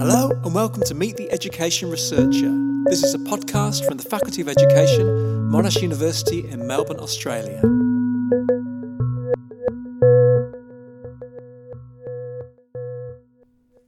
Hello 0.00 0.30
and 0.44 0.54
welcome 0.54 0.84
to 0.84 0.94
Meet 0.94 1.16
the 1.16 1.28
Education 1.32 1.90
Researcher. 1.90 2.56
This 2.84 3.02
is 3.02 3.12
a 3.12 3.18
podcast 3.18 3.84
from 3.84 3.96
the 3.96 4.04
Faculty 4.04 4.40
of 4.40 4.48
Education, 4.48 5.04
Monash 5.50 5.82
University 5.82 6.48
in 6.48 6.68
Melbourne, 6.68 7.00
Australia. 7.00 7.60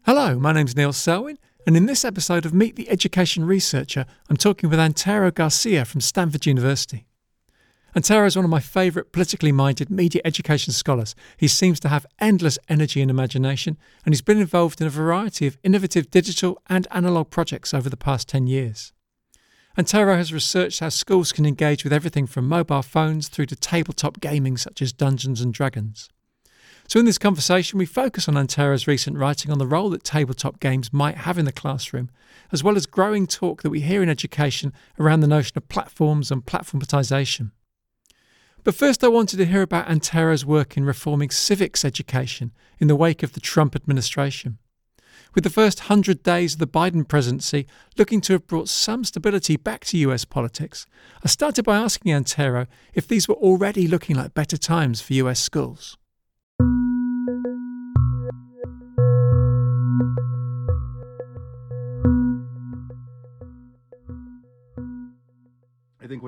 Hello, 0.04 0.36
my 0.40 0.52
name's 0.52 0.74
Neil 0.76 0.92
Selwyn, 0.92 1.38
and 1.64 1.76
in 1.76 1.86
this 1.86 2.04
episode 2.04 2.44
of 2.44 2.52
Meet 2.52 2.74
the 2.74 2.90
Education 2.90 3.44
Researcher, 3.44 4.06
I'm 4.28 4.36
talking 4.36 4.68
with 4.68 4.80
Antero 4.80 5.30
Garcia 5.30 5.84
from 5.84 6.00
Stanford 6.00 6.46
University. 6.46 7.06
Antero 7.94 8.24
is 8.24 8.36
one 8.36 8.44
of 8.46 8.50
my 8.50 8.60
favourite 8.60 9.12
politically 9.12 9.52
minded 9.52 9.90
media 9.90 10.22
education 10.24 10.72
scholars. 10.72 11.14
He 11.36 11.46
seems 11.46 11.78
to 11.80 11.88
have 11.88 12.06
endless 12.18 12.58
energy 12.66 13.02
and 13.02 13.10
imagination, 13.10 13.76
and 14.04 14.14
he's 14.14 14.22
been 14.22 14.38
involved 14.38 14.80
in 14.80 14.86
a 14.86 14.90
variety 14.90 15.46
of 15.46 15.58
innovative 15.62 16.10
digital 16.10 16.58
and 16.70 16.86
analogue 16.90 17.28
projects 17.28 17.74
over 17.74 17.90
the 17.90 17.96
past 17.98 18.30
10 18.30 18.46
years. 18.46 18.94
And 19.76 19.86
Antero 19.86 20.16
has 20.16 20.32
researched 20.32 20.80
how 20.80 20.88
schools 20.88 21.32
can 21.32 21.44
engage 21.44 21.84
with 21.84 21.92
everything 21.92 22.26
from 22.26 22.48
mobile 22.48 22.80
phones 22.80 23.28
through 23.28 23.46
to 23.46 23.56
tabletop 23.56 24.20
gaming 24.20 24.56
such 24.56 24.80
as 24.80 24.94
Dungeons 24.94 25.42
and 25.42 25.52
Dragons. 25.52 26.08
So, 26.88 26.98
in 26.98 27.04
this 27.04 27.18
conversation, 27.18 27.78
we 27.78 27.86
focus 27.86 28.26
on 28.26 28.38
Antero's 28.38 28.86
recent 28.86 29.18
writing 29.18 29.50
on 29.50 29.58
the 29.58 29.66
role 29.66 29.90
that 29.90 30.02
tabletop 30.02 30.60
games 30.60 30.92
might 30.94 31.18
have 31.18 31.38
in 31.38 31.44
the 31.44 31.52
classroom, 31.52 32.10
as 32.52 32.64
well 32.64 32.76
as 32.76 32.86
growing 32.86 33.26
talk 33.26 33.62
that 33.62 33.70
we 33.70 33.80
hear 33.80 34.02
in 34.02 34.08
education 34.08 34.72
around 34.98 35.20
the 35.20 35.26
notion 35.26 35.56
of 35.56 35.68
platforms 35.68 36.30
and 36.30 36.44
platformatization. 36.44 37.50
But 38.64 38.76
first, 38.76 39.02
I 39.02 39.08
wanted 39.08 39.38
to 39.38 39.46
hear 39.46 39.62
about 39.62 39.88
Antero's 39.88 40.46
work 40.46 40.76
in 40.76 40.84
reforming 40.84 41.30
civics 41.30 41.84
education 41.84 42.52
in 42.78 42.86
the 42.86 42.94
wake 42.94 43.24
of 43.24 43.32
the 43.32 43.40
Trump 43.40 43.74
administration. 43.74 44.58
With 45.34 45.42
the 45.42 45.50
first 45.50 45.80
100 45.80 46.22
days 46.22 46.52
of 46.52 46.58
the 46.60 46.68
Biden 46.68 47.08
presidency 47.08 47.66
looking 47.98 48.20
to 48.20 48.34
have 48.34 48.46
brought 48.46 48.68
some 48.68 49.02
stability 49.02 49.56
back 49.56 49.84
to 49.86 49.98
US 49.98 50.24
politics, 50.24 50.86
I 51.24 51.28
started 51.28 51.64
by 51.64 51.76
asking 51.76 52.12
Antero 52.12 52.66
if 52.94 53.08
these 53.08 53.26
were 53.26 53.34
already 53.34 53.88
looking 53.88 54.14
like 54.14 54.34
better 54.34 54.56
times 54.56 55.00
for 55.00 55.14
US 55.14 55.40
schools. 55.40 55.96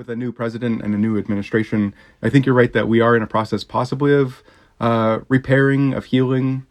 With 0.05 0.13
a 0.13 0.15
new 0.15 0.31
president 0.31 0.81
and 0.83 0.93
a 0.93 0.97
new 0.97 1.17
administration, 1.17 1.93
I 2.21 2.29
think 2.29 2.45
you're 2.45 2.55
right 2.55 2.71
that 2.73 2.87
we 2.87 3.01
are 3.01 3.15
in 3.15 3.23
a 3.23 3.27
process 3.27 3.63
possibly 3.63 4.13
of 4.13 4.43
uh, 4.79 5.19
repairing, 5.27 5.93
of 5.93 6.05
healing. 6.05 6.65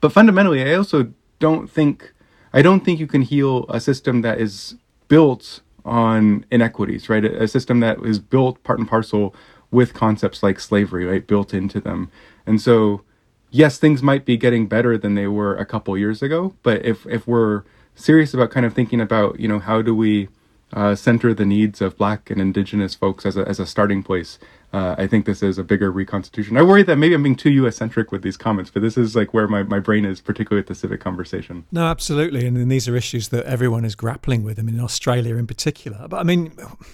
But 0.00 0.12
fundamentally, 0.12 0.62
I 0.62 0.74
also 0.74 1.12
don't 1.38 1.68
think 1.68 2.12
I 2.52 2.62
don't 2.62 2.84
think 2.84 3.00
you 3.00 3.06
can 3.06 3.22
heal 3.22 3.66
a 3.68 3.80
system 3.80 4.22
that 4.22 4.40
is 4.40 4.76
built 5.08 5.60
on 5.84 6.44
inequities, 6.50 7.08
right? 7.08 7.24
A, 7.24 7.42
a 7.44 7.48
system 7.48 7.80
that 7.80 7.98
is 8.04 8.18
built 8.18 8.62
part 8.62 8.78
and 8.78 8.88
parcel 8.88 9.34
with 9.70 9.92
concepts 9.92 10.42
like 10.42 10.60
slavery, 10.60 11.04
right, 11.04 11.26
built 11.26 11.52
into 11.52 11.80
them. 11.80 12.10
And 12.46 12.60
so, 12.60 13.02
yes, 13.50 13.78
things 13.78 14.02
might 14.02 14.24
be 14.24 14.36
getting 14.36 14.66
better 14.66 14.96
than 14.96 15.14
they 15.14 15.26
were 15.26 15.56
a 15.56 15.66
couple 15.66 15.96
years 15.98 16.22
ago. 16.22 16.54
But 16.62 16.84
if 16.84 17.04
if 17.06 17.26
we're 17.26 17.64
serious 17.94 18.32
about 18.32 18.50
kind 18.50 18.64
of 18.64 18.74
thinking 18.74 19.00
about, 19.00 19.40
you 19.40 19.48
know, 19.48 19.58
how 19.58 19.82
do 19.82 19.94
we 19.94 20.28
uh, 20.72 20.94
center 20.94 21.32
the 21.32 21.46
needs 21.46 21.80
of 21.80 21.96
black 21.96 22.30
and 22.30 22.40
indigenous 22.40 22.94
folks 22.94 23.24
as 23.24 23.36
a, 23.36 23.46
as 23.48 23.58
a 23.58 23.66
starting 23.66 24.02
place. 24.02 24.38
Uh, 24.70 24.94
I 24.98 25.06
think 25.06 25.24
this 25.24 25.42
is 25.42 25.56
a 25.56 25.64
bigger 25.64 25.90
reconstitution. 25.90 26.58
I 26.58 26.62
worry 26.62 26.82
that 26.82 26.96
maybe 26.96 27.14
I'm 27.14 27.22
being 27.22 27.36
too 27.36 27.50
US 27.50 27.76
centric 27.76 28.12
with 28.12 28.22
these 28.22 28.36
comments, 28.36 28.70
but 28.70 28.82
this 28.82 28.98
is 28.98 29.16
like 29.16 29.32
where 29.32 29.48
my, 29.48 29.62
my 29.62 29.78
brain 29.78 30.04
is, 30.04 30.20
particularly 30.20 30.60
with 30.60 30.68
the 30.68 30.74
civic 30.74 31.00
conversation. 31.00 31.64
No, 31.72 31.86
absolutely. 31.86 32.46
And, 32.46 32.58
these 32.68 32.86
are 32.86 32.96
issues 32.96 33.28
that 33.28 33.46
everyone 33.46 33.86
is 33.86 33.94
grappling 33.94 34.42
with, 34.42 34.58
I 34.58 34.62
mean, 34.62 34.74
in 34.74 34.80
Australia 34.82 35.36
in 35.36 35.46
particular. 35.46 36.06
But 36.06 36.18
I 36.18 36.22
mean, 36.22 36.52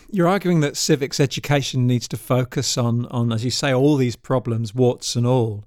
you're 0.08 0.28
arguing 0.28 0.60
that 0.60 0.76
civics 0.76 1.18
education 1.18 1.86
needs 1.86 2.06
to 2.08 2.16
focus 2.16 2.78
on, 2.78 3.06
on 3.06 3.32
as 3.32 3.44
you 3.44 3.50
say, 3.50 3.74
all 3.74 3.96
these 3.96 4.14
problems, 4.14 4.72
warts 4.72 5.16
and 5.16 5.26
all. 5.26 5.64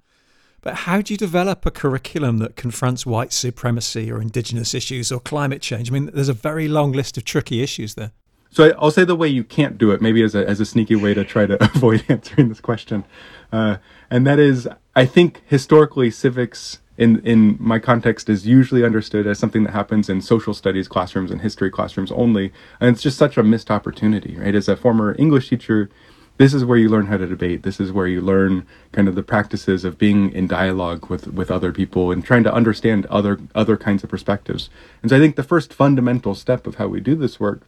But 0.62 0.74
how 0.76 1.02
do 1.02 1.14
you 1.14 1.18
develop 1.18 1.66
a 1.66 1.72
curriculum 1.72 2.40
that 2.40 2.56
confronts 2.56 3.06
white 3.06 3.32
supremacy 3.32 4.12
or 4.12 4.22
indigenous 4.22 4.74
issues 4.74 5.12
or 5.12 5.20
climate 5.20 5.62
change? 5.62 5.90
I 5.90 5.94
mean, 5.94 6.10
there's 6.14 6.30
a 6.30 6.34
very 6.34 6.68
long 6.68 6.92
list 6.92 7.18
of 7.18 7.24
tricky 7.24 7.62
issues 7.62 7.96
there. 7.96 8.12
So 8.50 8.74
I'll 8.80 8.92
say 8.92 9.04
the 9.04 9.16
way 9.16 9.28
you 9.28 9.44
can't 9.44 9.78
do 9.78 9.92
it, 9.92 10.02
maybe 10.02 10.24
as 10.24 10.34
a, 10.34 10.48
as 10.48 10.60
a 10.60 10.66
sneaky 10.66 10.96
way 10.96 11.14
to 11.14 11.24
try 11.24 11.46
to 11.46 11.64
avoid 11.76 12.04
answering 12.10 12.50
this 12.50 12.60
question. 12.60 13.04
Uh, 13.52 13.78
and 14.10 14.26
that 14.26 14.40
is, 14.40 14.68
I 14.96 15.06
think 15.06 15.44
historically 15.46 16.10
civics 16.10 16.80
in, 16.98 17.20
in 17.20 17.58
my 17.60 17.78
context 17.78 18.28
is 18.28 18.48
usually 18.48 18.84
understood 18.84 19.28
as 19.28 19.38
something 19.38 19.64
that 19.64 19.74
happens 19.74 20.10
in 20.10 20.22
social 20.22 20.54
studies 20.54 20.88
classrooms 20.88 21.30
and 21.30 21.42
history 21.42 21.70
classrooms 21.70 22.12
only. 22.12 22.52
And 22.80 22.90
it's 22.90 23.04
just 23.04 23.18
such 23.18 23.38
a 23.38 23.44
missed 23.44 23.70
opportunity, 23.70 24.36
right? 24.38 24.56
As 24.56 24.68
a 24.68 24.76
former 24.76 25.16
English 25.20 25.50
teacher, 25.50 25.90
this 26.38 26.54
is 26.54 26.64
where 26.64 26.78
you 26.78 26.88
learn 26.88 27.08
how 27.08 27.18
to 27.18 27.28
debate. 27.28 27.64
This 27.64 27.80
is 27.80 27.92
where 27.92 28.08
you 28.08 28.22
learn 28.22 28.66
kind 28.92 29.08
of 29.08 29.16
the 29.16 29.24
practices 29.24 29.84
of 29.84 29.98
being 29.98 30.32
in 30.32 30.48
dialogue 30.48 31.10
with, 31.10 31.28
with 31.28 31.50
other 31.50 31.72
people 31.72 32.12
and 32.12 32.24
trying 32.24 32.44
to 32.44 32.54
understand 32.54 33.06
other 33.08 33.40
other 33.56 33.76
kinds 33.76 34.04
of 34.04 34.10
perspectives. 34.10 34.70
And 35.02 35.10
so 35.10 35.18
I 35.18 35.20
think 35.20 35.36
the 35.36 35.44
first 35.44 35.74
fundamental 35.74 36.36
step 36.36 36.68
of 36.68 36.76
how 36.76 36.88
we 36.88 37.00
do 37.00 37.16
this 37.16 37.40
work 37.40 37.62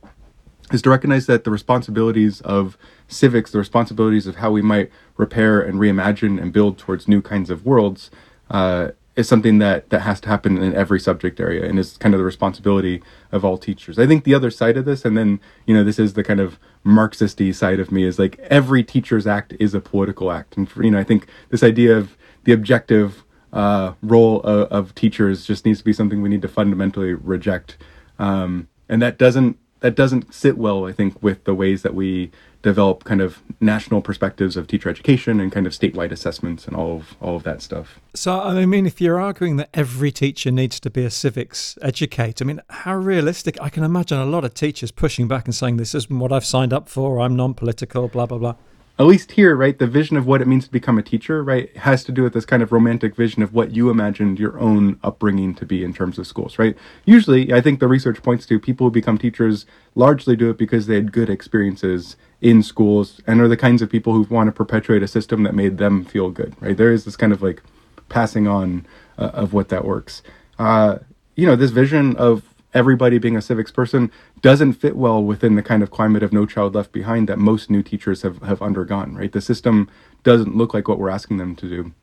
is 0.71 0.83
to 0.83 0.89
recognize 0.89 1.25
that 1.25 1.43
the 1.43 1.51
responsibilities 1.51 2.41
of 2.41 2.77
civics, 3.07 3.51
the 3.51 3.57
responsibilities 3.57 4.27
of 4.27 4.35
how 4.35 4.51
we 4.51 4.61
might 4.61 4.91
repair 5.17 5.59
and 5.59 5.79
reimagine 5.79 6.39
and 6.39 6.53
build 6.53 6.77
towards 6.77 7.07
new 7.07 7.21
kinds 7.23 7.49
of 7.49 7.65
worlds, 7.65 8.11
uh, 8.51 8.89
is 9.15 9.27
something 9.27 9.57
that 9.59 9.89
that 9.89 10.01
has 10.01 10.21
to 10.21 10.29
happen 10.29 10.57
in 10.57 10.73
every 10.73 10.99
subject 10.99 11.39
area 11.39 11.67
and 11.67 11.77
is 11.77 11.97
kind 11.97 12.13
of 12.13 12.19
the 12.19 12.25
responsibility 12.25 13.01
of 13.31 13.43
all 13.43 13.57
teachers. 13.57 13.99
I 13.99 14.07
think 14.07 14.23
the 14.23 14.33
other 14.33 14.51
side 14.51 14.77
of 14.77 14.85
this, 14.85 15.03
and 15.05 15.17
then 15.17 15.39
you 15.65 15.73
know, 15.73 15.83
this 15.83 15.99
is 15.99 16.13
the 16.13 16.23
kind 16.23 16.39
of 16.39 16.59
Marxisty 16.85 17.53
side 17.53 17.79
of 17.79 17.91
me, 17.91 18.03
is 18.03 18.19
like 18.19 18.39
every 18.39 18.83
teacher's 18.83 19.27
act 19.27 19.53
is 19.59 19.73
a 19.73 19.81
political 19.81 20.31
act, 20.31 20.57
and 20.57 20.69
for, 20.69 20.83
you 20.83 20.91
know, 20.91 20.99
I 20.99 21.03
think 21.03 21.27
this 21.49 21.63
idea 21.63 21.97
of 21.97 22.17
the 22.45 22.53
objective 22.53 23.23
uh, 23.51 23.93
role 24.01 24.41
of, 24.41 24.67
of, 24.71 24.95
teachers 24.95 25.43
just 25.43 25.65
needs 25.65 25.79
to 25.79 25.85
be 25.85 25.91
something 25.91 26.21
we 26.21 26.29
need 26.29 26.43
to 26.43 26.47
fundamentally 26.47 27.13
reject, 27.13 27.77
um, 28.19 28.67
and 28.87 29.01
that 29.01 29.17
doesn't 29.17 29.57
that 29.79 29.95
doesn't 29.95 30.33
sit 30.33 30.57
well, 30.57 30.85
I 30.85 30.91
think, 30.91 31.21
with 31.23 31.45
the 31.45 31.55
ways 31.55 31.81
that 31.83 31.95
we 31.95 32.31
develop 32.61 33.03
kind 33.03 33.21
of 33.21 33.41
national 33.61 34.01
perspectives 34.01 34.57
of 34.57 34.67
teacher 34.67 34.89
education 34.89 35.39
and 35.39 35.51
kind 35.51 35.65
of 35.65 35.73
statewide 35.73 36.11
assessments 36.11 36.67
and 36.67 36.75
all 36.75 36.97
of 36.97 37.15
all 37.21 37.35
of 37.35 37.43
that 37.43 37.61
stuff. 37.61 37.99
So 38.13 38.39
I 38.39 38.65
mean 38.65 38.85
if 38.85 38.99
you're 38.99 39.19
arguing 39.19 39.57
that 39.57 39.69
every 39.73 40.11
teacher 40.11 40.51
needs 40.51 40.79
to 40.81 40.89
be 40.89 41.05
a 41.05 41.09
civics 41.09 41.77
educator, 41.81 42.43
I 42.43 42.47
mean 42.47 42.61
how 42.69 42.95
realistic 42.95 43.57
I 43.61 43.69
can 43.69 43.83
imagine 43.83 44.17
a 44.17 44.25
lot 44.25 44.43
of 44.43 44.53
teachers 44.53 44.91
pushing 44.91 45.27
back 45.27 45.45
and 45.45 45.55
saying 45.55 45.77
this 45.77 45.95
isn't 45.95 46.19
what 46.19 46.31
I've 46.31 46.45
signed 46.45 46.73
up 46.73 46.89
for, 46.89 47.19
I'm 47.19 47.35
non-political, 47.35 48.09
blah 48.09 48.25
blah 48.25 48.37
blah 48.37 48.55
at 48.99 49.05
least 49.05 49.31
here, 49.31 49.55
right, 49.55 49.79
the 49.79 49.87
vision 49.87 50.17
of 50.17 50.27
what 50.27 50.41
it 50.41 50.47
means 50.47 50.65
to 50.65 50.71
become 50.71 50.97
a 50.97 51.01
teacher, 51.01 51.41
right, 51.41 51.75
has 51.77 52.03
to 52.03 52.11
do 52.11 52.21
with 52.21 52.33
this 52.33 52.43
kind 52.43 52.61
of 52.61 52.73
romantic 52.73 53.15
vision 53.15 53.41
of 53.41 53.53
what 53.53 53.71
you 53.71 53.89
imagined 53.89 54.37
your 54.37 54.59
own 54.59 54.99
upbringing 55.01 55.55
to 55.55 55.65
be 55.65 55.85
in 55.85 55.93
terms 55.93 56.19
of 56.19 56.27
schools, 56.27 56.59
right? 56.59 56.75
Usually, 57.05 57.53
I 57.53 57.61
think 57.61 57.79
the 57.79 57.87
research 57.87 58.21
points 58.21 58.45
to 58.47 58.59
people 58.59 58.87
who 58.87 58.91
become 58.91 59.17
teachers 59.17 59.65
largely 59.95 60.35
do 60.35 60.49
it 60.49 60.57
because 60.57 60.87
they 60.87 60.95
had 60.95 61.13
good 61.13 61.29
experiences 61.29 62.17
in 62.41 62.61
schools 62.61 63.21
and 63.25 63.39
are 63.39 63.47
the 63.47 63.55
kinds 63.55 63.81
of 63.81 63.89
people 63.89 64.11
who 64.11 64.23
want 64.23 64.47
to 64.47 64.51
perpetuate 64.51 65.01
a 65.01 65.07
system 65.07 65.43
that 65.43 65.55
made 65.55 65.77
them 65.77 66.03
feel 66.03 66.29
good, 66.29 66.53
right? 66.59 66.75
There 66.75 66.91
is 66.91 67.05
this 67.05 67.15
kind 67.15 67.31
of 67.31 67.41
like 67.41 67.63
passing 68.09 68.49
on 68.49 68.85
uh, 69.17 69.31
of 69.33 69.53
what 69.53 69.69
that 69.69 69.85
works. 69.85 70.21
Uh, 70.57 70.97
you 71.37 71.45
know, 71.45 71.55
this 71.55 71.71
vision 71.71 72.17
of 72.17 72.48
everybody 72.73 73.17
being 73.17 73.35
a 73.35 73.41
civics 73.41 73.71
person 73.71 74.11
doesn't 74.41 74.73
fit 74.73 74.95
well 74.95 75.23
within 75.23 75.55
the 75.55 75.63
kind 75.63 75.81
of 75.81 75.91
climate 75.91 76.23
of 76.23 76.31
no 76.31 76.45
child 76.45 76.75
left 76.75 76.91
behind 76.91 77.27
that 77.27 77.39
most 77.39 77.69
new 77.69 77.81
teachers 77.81 78.21
have, 78.21 78.41
have 78.43 78.61
undergone, 78.61 79.15
right? 79.15 79.31
The 79.31 79.41
system 79.41 79.89
doesn't 80.23 80.55
look 80.55 80.73
like 80.73 80.87
what 80.87 80.99
we're 80.99 81.09
asking 81.09 81.37
them 81.37 81.55
to 81.55 81.69
do. 81.69 81.93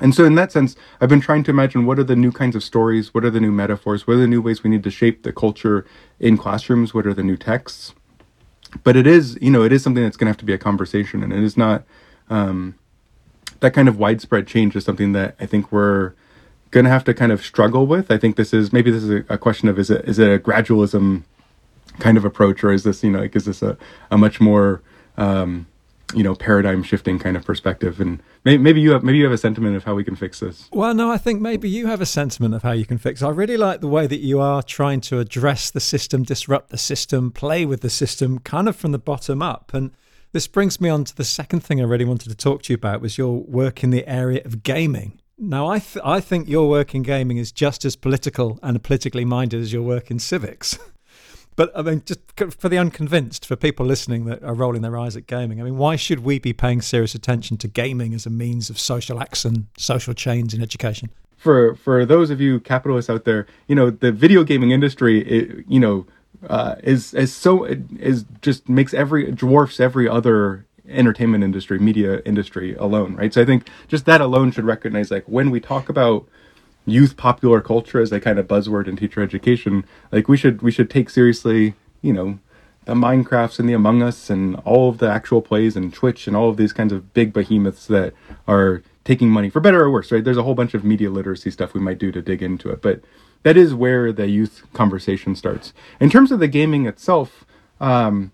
And 0.00 0.14
so, 0.14 0.24
in 0.24 0.36
that 0.36 0.52
sense, 0.52 0.76
I've 1.00 1.08
been 1.08 1.20
trying 1.20 1.42
to 1.44 1.50
imagine 1.50 1.84
what 1.84 1.98
are 1.98 2.04
the 2.04 2.14
new 2.14 2.30
kinds 2.30 2.54
of 2.54 2.62
stories, 2.62 3.12
what 3.12 3.24
are 3.24 3.30
the 3.30 3.40
new 3.40 3.50
metaphors, 3.50 4.06
what 4.06 4.14
are 4.14 4.20
the 4.20 4.28
new 4.28 4.40
ways 4.40 4.62
we 4.62 4.70
need 4.70 4.84
to 4.84 4.90
shape 4.90 5.24
the 5.24 5.32
culture 5.32 5.84
in 6.20 6.36
classrooms, 6.36 6.94
what 6.94 7.04
are 7.06 7.14
the 7.14 7.24
new 7.24 7.36
texts. 7.36 7.94
But 8.84 8.96
it 8.96 9.08
is, 9.08 9.36
you 9.40 9.50
know, 9.50 9.64
it 9.64 9.72
is 9.72 9.82
something 9.82 10.04
that's 10.04 10.16
going 10.16 10.26
to 10.26 10.30
have 10.30 10.38
to 10.38 10.44
be 10.44 10.52
a 10.52 10.58
conversation, 10.58 11.22
and 11.22 11.32
it 11.32 11.42
is 11.42 11.56
not 11.56 11.82
um, 12.30 12.76
that 13.60 13.74
kind 13.74 13.88
of 13.88 13.98
widespread 13.98 14.46
change 14.46 14.76
is 14.76 14.84
something 14.84 15.12
that 15.12 15.34
I 15.40 15.46
think 15.46 15.72
we're 15.72 16.12
going 16.70 16.84
to 16.84 16.90
have 16.90 17.04
to 17.04 17.14
kind 17.14 17.32
of 17.32 17.44
struggle 17.44 17.86
with. 17.86 18.10
I 18.10 18.18
think 18.18 18.36
this 18.36 18.52
is 18.52 18.72
maybe 18.72 18.90
this 18.90 19.02
is 19.02 19.10
a, 19.10 19.34
a, 19.34 19.38
question 19.38 19.68
of 19.68 19.78
is 19.78 19.90
it 19.90 20.04
is 20.08 20.18
it 20.18 20.30
a 20.30 20.38
gradualism 20.38 21.24
kind 21.98 22.16
of 22.16 22.24
approach 22.24 22.62
or 22.62 22.72
is 22.72 22.84
this 22.84 23.02
you 23.02 23.10
know 23.10 23.20
like 23.20 23.34
is 23.34 23.46
this 23.46 23.62
a, 23.62 23.76
a 24.10 24.18
much 24.18 24.40
more 24.40 24.82
um, 25.16 25.66
you 26.14 26.22
know 26.22 26.34
paradigm 26.34 26.82
shifting 26.82 27.18
kind 27.18 27.36
of 27.36 27.44
perspective? 27.44 28.00
And 28.00 28.22
maybe, 28.44 28.80
you 28.80 28.92
have 28.92 29.02
maybe 29.02 29.18
you 29.18 29.24
have 29.24 29.32
a 29.32 29.38
sentiment 29.38 29.76
of 29.76 29.84
how 29.84 29.94
we 29.94 30.04
can 30.04 30.16
fix 30.16 30.40
this. 30.40 30.68
Well 30.72 30.94
no 30.94 31.10
i 31.10 31.18
think 31.18 31.40
maybe 31.40 31.68
you 31.68 31.86
have 31.86 32.00
a 32.00 32.06
sentiment 32.06 32.54
of 32.54 32.62
how 32.62 32.72
you 32.72 32.84
can 32.84 32.98
fix 32.98 33.22
it. 33.22 33.26
I 33.26 33.30
really 33.30 33.56
like 33.56 33.80
the 33.80 33.88
way 33.88 34.06
that 34.06 34.20
you 34.20 34.40
are 34.40 34.62
trying 34.62 35.00
to 35.02 35.20
address 35.20 35.70
the 35.70 35.80
system 35.80 36.22
disrupt 36.22 36.70
the 36.70 36.78
system 36.78 37.30
play 37.30 37.64
with 37.64 37.80
the 37.80 37.90
system 37.90 38.38
kind 38.40 38.68
of 38.68 38.76
from 38.76 38.92
the 38.92 38.98
bottom 38.98 39.42
up. 39.42 39.72
And 39.72 39.92
this 40.32 40.46
brings 40.46 40.80
me 40.80 40.90
on 40.90 41.04
to 41.04 41.16
the 41.16 41.24
second 41.24 41.60
thing 41.60 41.80
i 41.80 41.84
really 41.84 42.04
wanted 42.04 42.28
to 42.28 42.34
talk 42.34 42.62
to 42.62 42.72
you 42.72 42.74
about 42.74 43.00
was 43.00 43.16
your 43.16 43.40
work 43.44 43.82
in 43.82 43.90
the 43.90 44.06
area 44.06 44.42
of 44.44 44.62
gaming 44.62 45.18
Now, 45.38 45.68
I 45.68 45.78
th- 45.78 46.04
I 46.04 46.20
think 46.20 46.48
your 46.48 46.68
work 46.68 46.94
in 46.94 47.02
gaming 47.02 47.36
is 47.36 47.52
just 47.52 47.84
as 47.84 47.94
political 47.94 48.58
and 48.60 48.82
politically 48.82 49.24
minded 49.24 49.60
as 49.60 49.72
your 49.72 49.82
work 49.82 50.10
in 50.10 50.18
civics. 50.18 50.78
but 51.56 51.70
I 51.76 51.82
mean, 51.82 52.02
just 52.04 52.20
for 52.58 52.68
the 52.68 52.76
unconvinced, 52.76 53.46
for 53.46 53.54
people 53.54 53.86
listening 53.86 54.24
that 54.24 54.42
are 54.42 54.54
rolling 54.54 54.82
their 54.82 54.98
eyes 54.98 55.16
at 55.16 55.28
gaming, 55.28 55.60
I 55.60 55.64
mean, 55.64 55.76
why 55.76 55.94
should 55.94 56.20
we 56.20 56.40
be 56.40 56.52
paying 56.52 56.82
serious 56.82 57.14
attention 57.14 57.56
to 57.58 57.68
gaming 57.68 58.14
as 58.14 58.26
a 58.26 58.30
means 58.30 58.68
of 58.68 58.80
social 58.80 59.20
action, 59.20 59.68
social 59.78 60.12
change 60.12 60.54
in 60.54 60.60
education? 60.60 61.10
For 61.36 61.76
for 61.76 62.04
those 62.04 62.30
of 62.30 62.40
you 62.40 62.58
capitalists 62.58 63.08
out 63.08 63.24
there, 63.24 63.46
you 63.68 63.76
know, 63.76 63.90
the 63.90 64.10
video 64.10 64.42
gaming 64.42 64.72
industry, 64.72 65.20
it, 65.20 65.64
you 65.68 65.78
know, 65.78 66.04
uh, 66.48 66.74
is 66.82 67.14
is 67.14 67.32
so 67.32 67.64
is 67.64 68.24
just 68.42 68.68
makes 68.68 68.92
every 68.92 69.30
dwarfs 69.30 69.78
every 69.78 70.08
other 70.08 70.66
entertainment 70.88 71.44
industry, 71.44 71.78
media 71.78 72.20
industry 72.24 72.74
alone, 72.76 73.14
right? 73.16 73.32
So 73.32 73.42
I 73.42 73.44
think 73.44 73.68
just 73.88 74.04
that 74.06 74.20
alone 74.20 74.50
should 74.50 74.64
recognize 74.64 75.10
like 75.10 75.24
when 75.24 75.50
we 75.50 75.60
talk 75.60 75.88
about 75.88 76.26
youth 76.86 77.16
popular 77.16 77.60
culture 77.60 78.00
as 78.00 78.12
a 78.12 78.20
kind 78.20 78.38
of 78.38 78.46
buzzword 78.46 78.88
in 78.88 78.96
teacher 78.96 79.22
education, 79.22 79.84
like 80.10 80.28
we 80.28 80.36
should 80.36 80.62
we 80.62 80.70
should 80.70 80.90
take 80.90 81.10
seriously, 81.10 81.74
you 82.02 82.12
know, 82.12 82.38
the 82.86 82.94
Minecrafts 82.94 83.58
and 83.58 83.68
the 83.68 83.74
Among 83.74 84.02
Us 84.02 84.30
and 84.30 84.56
all 84.64 84.88
of 84.88 84.98
the 84.98 85.10
actual 85.10 85.42
plays 85.42 85.76
and 85.76 85.92
Twitch 85.92 86.26
and 86.26 86.34
all 86.34 86.48
of 86.48 86.56
these 86.56 86.72
kinds 86.72 86.92
of 86.92 87.12
big 87.12 87.32
behemoths 87.32 87.86
that 87.86 88.14
are 88.46 88.82
taking 89.04 89.28
money 89.28 89.50
for 89.50 89.60
better 89.60 89.82
or 89.82 89.90
worse, 89.90 90.10
right? 90.10 90.24
There's 90.24 90.36
a 90.38 90.42
whole 90.42 90.54
bunch 90.54 90.74
of 90.74 90.84
media 90.84 91.10
literacy 91.10 91.50
stuff 91.50 91.74
we 91.74 91.80
might 91.80 91.98
do 91.98 92.10
to 92.12 92.22
dig 92.22 92.42
into 92.42 92.70
it, 92.70 92.80
but 92.80 93.02
that 93.42 93.56
is 93.56 93.74
where 93.74 94.12
the 94.12 94.28
youth 94.28 94.62
conversation 94.72 95.34
starts. 95.36 95.72
In 96.00 96.10
terms 96.10 96.32
of 96.32 96.40
the 96.40 96.48
gaming 96.48 96.86
itself, 96.86 97.44
um, 97.80 98.32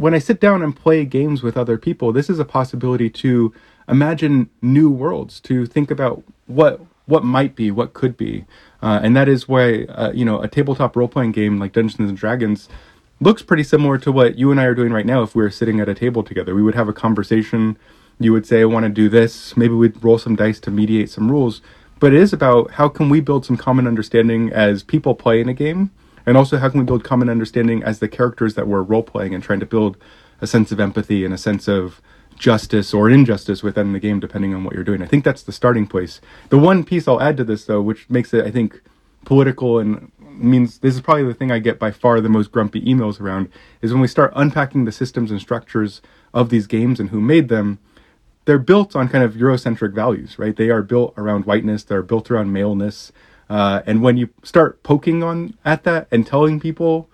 when 0.00 0.14
I 0.14 0.18
sit 0.18 0.40
down 0.40 0.62
and 0.62 0.74
play 0.74 1.04
games 1.04 1.42
with 1.42 1.58
other 1.58 1.76
people, 1.76 2.10
this 2.10 2.30
is 2.30 2.38
a 2.38 2.44
possibility 2.44 3.10
to 3.10 3.52
imagine 3.86 4.48
new 4.62 4.88
worlds, 4.88 5.40
to 5.40 5.66
think 5.66 5.90
about 5.90 6.22
what 6.46 6.80
what 7.04 7.22
might 7.24 7.54
be, 7.54 7.70
what 7.70 7.92
could 7.92 8.16
be, 8.16 8.44
uh, 8.82 9.00
and 9.02 9.14
that 9.16 9.28
is 9.28 9.46
why 9.46 9.84
uh, 9.84 10.10
you 10.14 10.24
know 10.24 10.40
a 10.40 10.48
tabletop 10.48 10.96
role 10.96 11.06
playing 11.06 11.32
game 11.32 11.58
like 11.58 11.72
Dungeons 11.72 12.08
and 12.08 12.16
Dragons 12.16 12.68
looks 13.20 13.42
pretty 13.42 13.62
similar 13.62 13.98
to 13.98 14.10
what 14.10 14.38
you 14.38 14.50
and 14.50 14.58
I 14.58 14.64
are 14.64 14.74
doing 14.74 14.90
right 14.90 15.04
now. 15.04 15.22
If 15.22 15.34
we 15.34 15.42
were 15.42 15.50
sitting 15.50 15.80
at 15.80 15.88
a 15.88 15.94
table 15.94 16.22
together, 16.22 16.54
we 16.54 16.62
would 16.62 16.74
have 16.74 16.88
a 16.88 16.94
conversation. 16.94 17.76
You 18.18 18.32
would 18.32 18.46
say, 18.46 18.62
"I 18.62 18.64
want 18.64 18.84
to 18.84 18.90
do 18.90 19.10
this." 19.10 19.54
Maybe 19.54 19.74
we'd 19.74 20.02
roll 20.02 20.16
some 20.16 20.34
dice 20.34 20.60
to 20.60 20.70
mediate 20.70 21.10
some 21.10 21.30
rules. 21.30 21.60
But 21.98 22.14
it 22.14 22.20
is 22.20 22.32
about 22.32 22.70
how 22.72 22.88
can 22.88 23.10
we 23.10 23.20
build 23.20 23.44
some 23.44 23.58
common 23.58 23.86
understanding 23.86 24.50
as 24.50 24.82
people 24.82 25.14
play 25.14 25.42
in 25.42 25.50
a 25.50 25.54
game 25.54 25.90
and 26.26 26.36
also 26.36 26.58
how 26.58 26.68
can 26.68 26.80
we 26.80 26.86
build 26.86 27.04
common 27.04 27.28
understanding 27.28 27.82
as 27.82 27.98
the 27.98 28.08
characters 28.08 28.54
that 28.54 28.66
we're 28.66 28.82
role 28.82 29.02
playing 29.02 29.34
and 29.34 29.42
trying 29.42 29.60
to 29.60 29.66
build 29.66 29.96
a 30.40 30.46
sense 30.46 30.72
of 30.72 30.80
empathy 30.80 31.24
and 31.24 31.34
a 31.34 31.38
sense 31.38 31.68
of 31.68 32.00
justice 32.36 32.94
or 32.94 33.10
injustice 33.10 33.62
within 33.62 33.92
the 33.92 34.00
game 34.00 34.18
depending 34.18 34.54
on 34.54 34.64
what 34.64 34.74
you're 34.74 34.84
doing? 34.84 35.02
I 35.02 35.06
think 35.06 35.24
that's 35.24 35.42
the 35.42 35.52
starting 35.52 35.86
place. 35.86 36.20
The 36.48 36.58
one 36.58 36.84
piece 36.84 37.06
i'll 37.06 37.20
add 37.20 37.36
to 37.36 37.44
this 37.44 37.64
though 37.66 37.82
which 37.82 38.08
makes 38.08 38.32
it 38.32 38.44
i 38.44 38.50
think 38.50 38.82
political 39.24 39.78
and 39.78 40.10
means 40.18 40.78
this 40.78 40.94
is 40.94 41.00
probably 41.02 41.24
the 41.24 41.34
thing 41.34 41.50
i 41.50 41.58
get 41.58 41.78
by 41.78 41.90
far 41.90 42.20
the 42.20 42.28
most 42.28 42.50
grumpy 42.50 42.80
emails 42.80 43.20
around 43.20 43.50
is 43.82 43.92
when 43.92 44.00
we 44.00 44.08
start 44.08 44.32
unpacking 44.34 44.86
the 44.86 44.92
systems 44.92 45.30
and 45.30 45.40
structures 45.40 46.00
of 46.32 46.48
these 46.48 46.66
games 46.66 46.98
and 46.98 47.10
who 47.10 47.20
made 47.20 47.48
them 47.48 47.78
they're 48.44 48.58
built 48.58 48.96
on 48.96 49.08
kind 49.08 49.22
of 49.22 49.34
eurocentric 49.34 49.92
values 49.92 50.38
right? 50.38 50.56
They 50.56 50.70
are 50.70 50.82
built 50.82 51.14
around 51.16 51.44
whiteness. 51.44 51.84
They're 51.84 52.02
built 52.02 52.30
around 52.30 52.52
maleness 52.52 53.12
uh, 53.50 53.82
and 53.84 54.00
when 54.00 54.16
you 54.16 54.30
start 54.44 54.82
poking 54.84 55.22
on 55.24 55.54
at 55.64 55.82
that 55.82 56.06
and 56.12 56.24
telling 56.24 56.60
people 56.60 57.10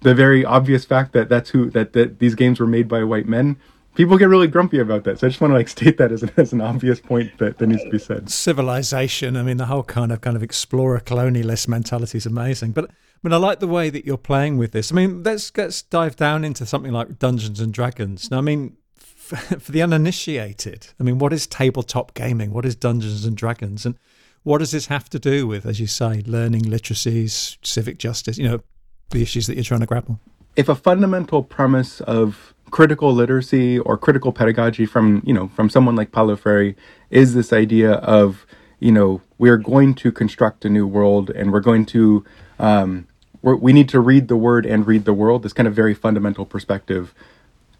the 0.00 0.14
very 0.14 0.44
obvious 0.44 0.84
fact 0.84 1.12
that 1.12 1.28
that's 1.28 1.50
who 1.50 1.70
that, 1.70 1.92
that 1.92 2.20
these 2.20 2.36
games 2.36 2.60
were 2.60 2.66
made 2.68 2.86
by 2.86 3.02
white 3.02 3.26
men, 3.26 3.56
people 3.96 4.16
get 4.16 4.28
really 4.28 4.46
grumpy 4.46 4.78
about 4.78 5.02
that. 5.04 5.18
So 5.18 5.26
I 5.26 5.30
just 5.30 5.40
want 5.40 5.50
to 5.50 5.56
like 5.56 5.68
state 5.68 5.98
that 5.98 6.12
as 6.12 6.22
an, 6.22 6.30
as 6.36 6.52
an 6.52 6.60
obvious 6.60 7.00
point 7.00 7.36
that, 7.38 7.58
that 7.58 7.66
needs 7.66 7.82
to 7.82 7.90
be 7.90 7.98
said. 7.98 8.30
Civilization. 8.30 9.36
I 9.36 9.42
mean, 9.42 9.56
the 9.56 9.66
whole 9.66 9.82
kind 9.82 10.12
of 10.12 10.20
kind 10.20 10.36
of 10.36 10.42
explorer 10.42 11.00
colonialist 11.00 11.66
mentality 11.66 12.18
is 12.18 12.26
amazing. 12.26 12.70
But 12.70 12.84
I 12.84 12.88
mean, 13.24 13.32
I 13.32 13.38
like 13.38 13.58
the 13.58 13.66
way 13.66 13.90
that 13.90 14.06
you're 14.06 14.16
playing 14.16 14.58
with 14.58 14.70
this. 14.70 14.92
I 14.92 14.94
mean, 14.94 15.24
let's 15.24 15.50
let's 15.56 15.82
dive 15.82 16.14
down 16.14 16.44
into 16.44 16.64
something 16.64 16.92
like 16.92 17.18
Dungeons 17.18 17.58
and 17.58 17.74
Dragons. 17.74 18.30
Now, 18.30 18.38
I 18.38 18.42
mean, 18.42 18.76
for 18.96 19.72
the 19.72 19.82
uninitiated, 19.82 20.88
I 21.00 21.02
mean, 21.02 21.18
what 21.18 21.32
is 21.32 21.48
tabletop 21.48 22.14
gaming? 22.14 22.52
What 22.52 22.64
is 22.64 22.76
Dungeons 22.76 23.24
and 23.24 23.36
Dragons? 23.36 23.84
And 23.84 23.96
what 24.42 24.58
does 24.58 24.72
this 24.72 24.86
have 24.86 25.08
to 25.10 25.18
do 25.18 25.46
with, 25.46 25.66
as 25.66 25.78
you 25.80 25.86
say, 25.86 26.22
learning 26.26 26.62
literacies, 26.62 27.56
civic 27.62 27.98
justice, 27.98 28.38
you 28.38 28.48
know, 28.48 28.60
the 29.10 29.22
issues 29.22 29.46
that 29.46 29.54
you're 29.54 29.64
trying 29.64 29.80
to 29.80 29.86
grapple? 29.86 30.18
If 30.56 30.68
a 30.68 30.74
fundamental 30.74 31.42
premise 31.42 32.00
of 32.02 32.54
critical 32.70 33.12
literacy 33.12 33.78
or 33.78 33.96
critical 33.96 34.32
pedagogy 34.32 34.86
from, 34.86 35.22
you 35.24 35.32
know, 35.32 35.48
from 35.48 35.70
someone 35.70 35.94
like 35.94 36.10
Paulo 36.10 36.36
Freire 36.36 36.74
is 37.10 37.34
this 37.34 37.52
idea 37.52 37.92
of, 37.92 38.46
you 38.80 38.90
know, 38.90 39.20
we're 39.38 39.58
going 39.58 39.94
to 39.94 40.10
construct 40.10 40.64
a 40.64 40.68
new 40.68 40.86
world 40.86 41.30
and 41.30 41.52
we're 41.52 41.60
going 41.60 41.86
to, 41.86 42.24
um, 42.58 43.06
we're, 43.42 43.56
we 43.56 43.72
need 43.72 43.88
to 43.90 44.00
read 44.00 44.28
the 44.28 44.36
word 44.36 44.66
and 44.66 44.86
read 44.86 45.04
the 45.04 45.12
world, 45.12 45.42
this 45.42 45.52
kind 45.52 45.68
of 45.68 45.74
very 45.74 45.94
fundamental 45.94 46.44
perspective. 46.44 47.14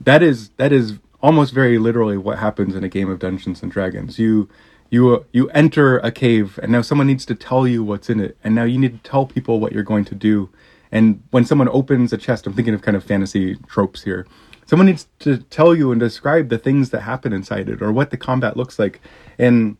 That 0.00 0.22
is, 0.22 0.50
that 0.58 0.72
is 0.72 0.98
almost 1.22 1.54
very 1.54 1.78
literally 1.78 2.18
what 2.18 2.38
happens 2.38 2.74
in 2.74 2.84
a 2.84 2.88
game 2.88 3.10
of 3.10 3.18
Dungeons 3.18 3.62
and 3.62 3.72
Dragons. 3.72 4.18
You, 4.18 4.48
you 4.92 5.24
you 5.32 5.48
enter 5.50 5.98
a 6.00 6.12
cave 6.12 6.60
and 6.62 6.70
now 6.70 6.82
someone 6.82 7.06
needs 7.06 7.24
to 7.24 7.34
tell 7.34 7.66
you 7.66 7.82
what's 7.82 8.10
in 8.10 8.20
it 8.20 8.36
and 8.44 8.54
now 8.54 8.64
you 8.64 8.78
need 8.78 8.92
to 9.02 9.10
tell 9.10 9.24
people 9.24 9.58
what 9.58 9.72
you're 9.72 9.82
going 9.82 10.04
to 10.04 10.14
do. 10.14 10.50
And 10.92 11.22
when 11.30 11.46
someone 11.46 11.70
opens 11.70 12.12
a 12.12 12.18
chest 12.18 12.46
i'm 12.46 12.52
thinking 12.52 12.74
of 12.74 12.82
kind 12.82 12.94
of 12.94 13.02
fantasy 13.02 13.56
tropes 13.66 14.02
here. 14.02 14.26
Someone 14.66 14.86
needs 14.86 15.08
to 15.20 15.38
tell 15.38 15.74
you 15.74 15.92
and 15.92 15.98
describe 15.98 16.50
the 16.50 16.58
things 16.58 16.90
that 16.90 17.00
happen 17.00 17.32
inside 17.32 17.70
it 17.70 17.80
or 17.80 17.90
what 17.90 18.10
the 18.10 18.18
combat 18.18 18.54
looks 18.54 18.78
like. 18.78 19.00
And 19.38 19.78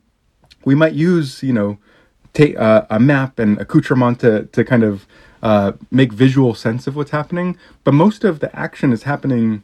we 0.65 0.75
might 0.75 0.95
use 0.95 1.43
you 1.43 1.53
know 1.53 1.77
uh, 2.41 2.87
a 2.89 2.99
map 2.99 3.39
and 3.39 3.61
accoutrement 3.61 4.21
to, 4.21 4.45
to 4.47 4.65
kind 4.65 4.83
of 4.83 5.07
uh, 5.43 5.73
make 5.91 6.11
visual 6.11 6.55
sense 6.55 6.87
of 6.87 6.97
what's 6.97 7.11
happening 7.11 7.59
but 7.85 7.93
most 7.93 8.25
of 8.25 8.41
the 8.41 8.55
action 8.59 8.95
is 8.95 9.03
happening 9.03 9.63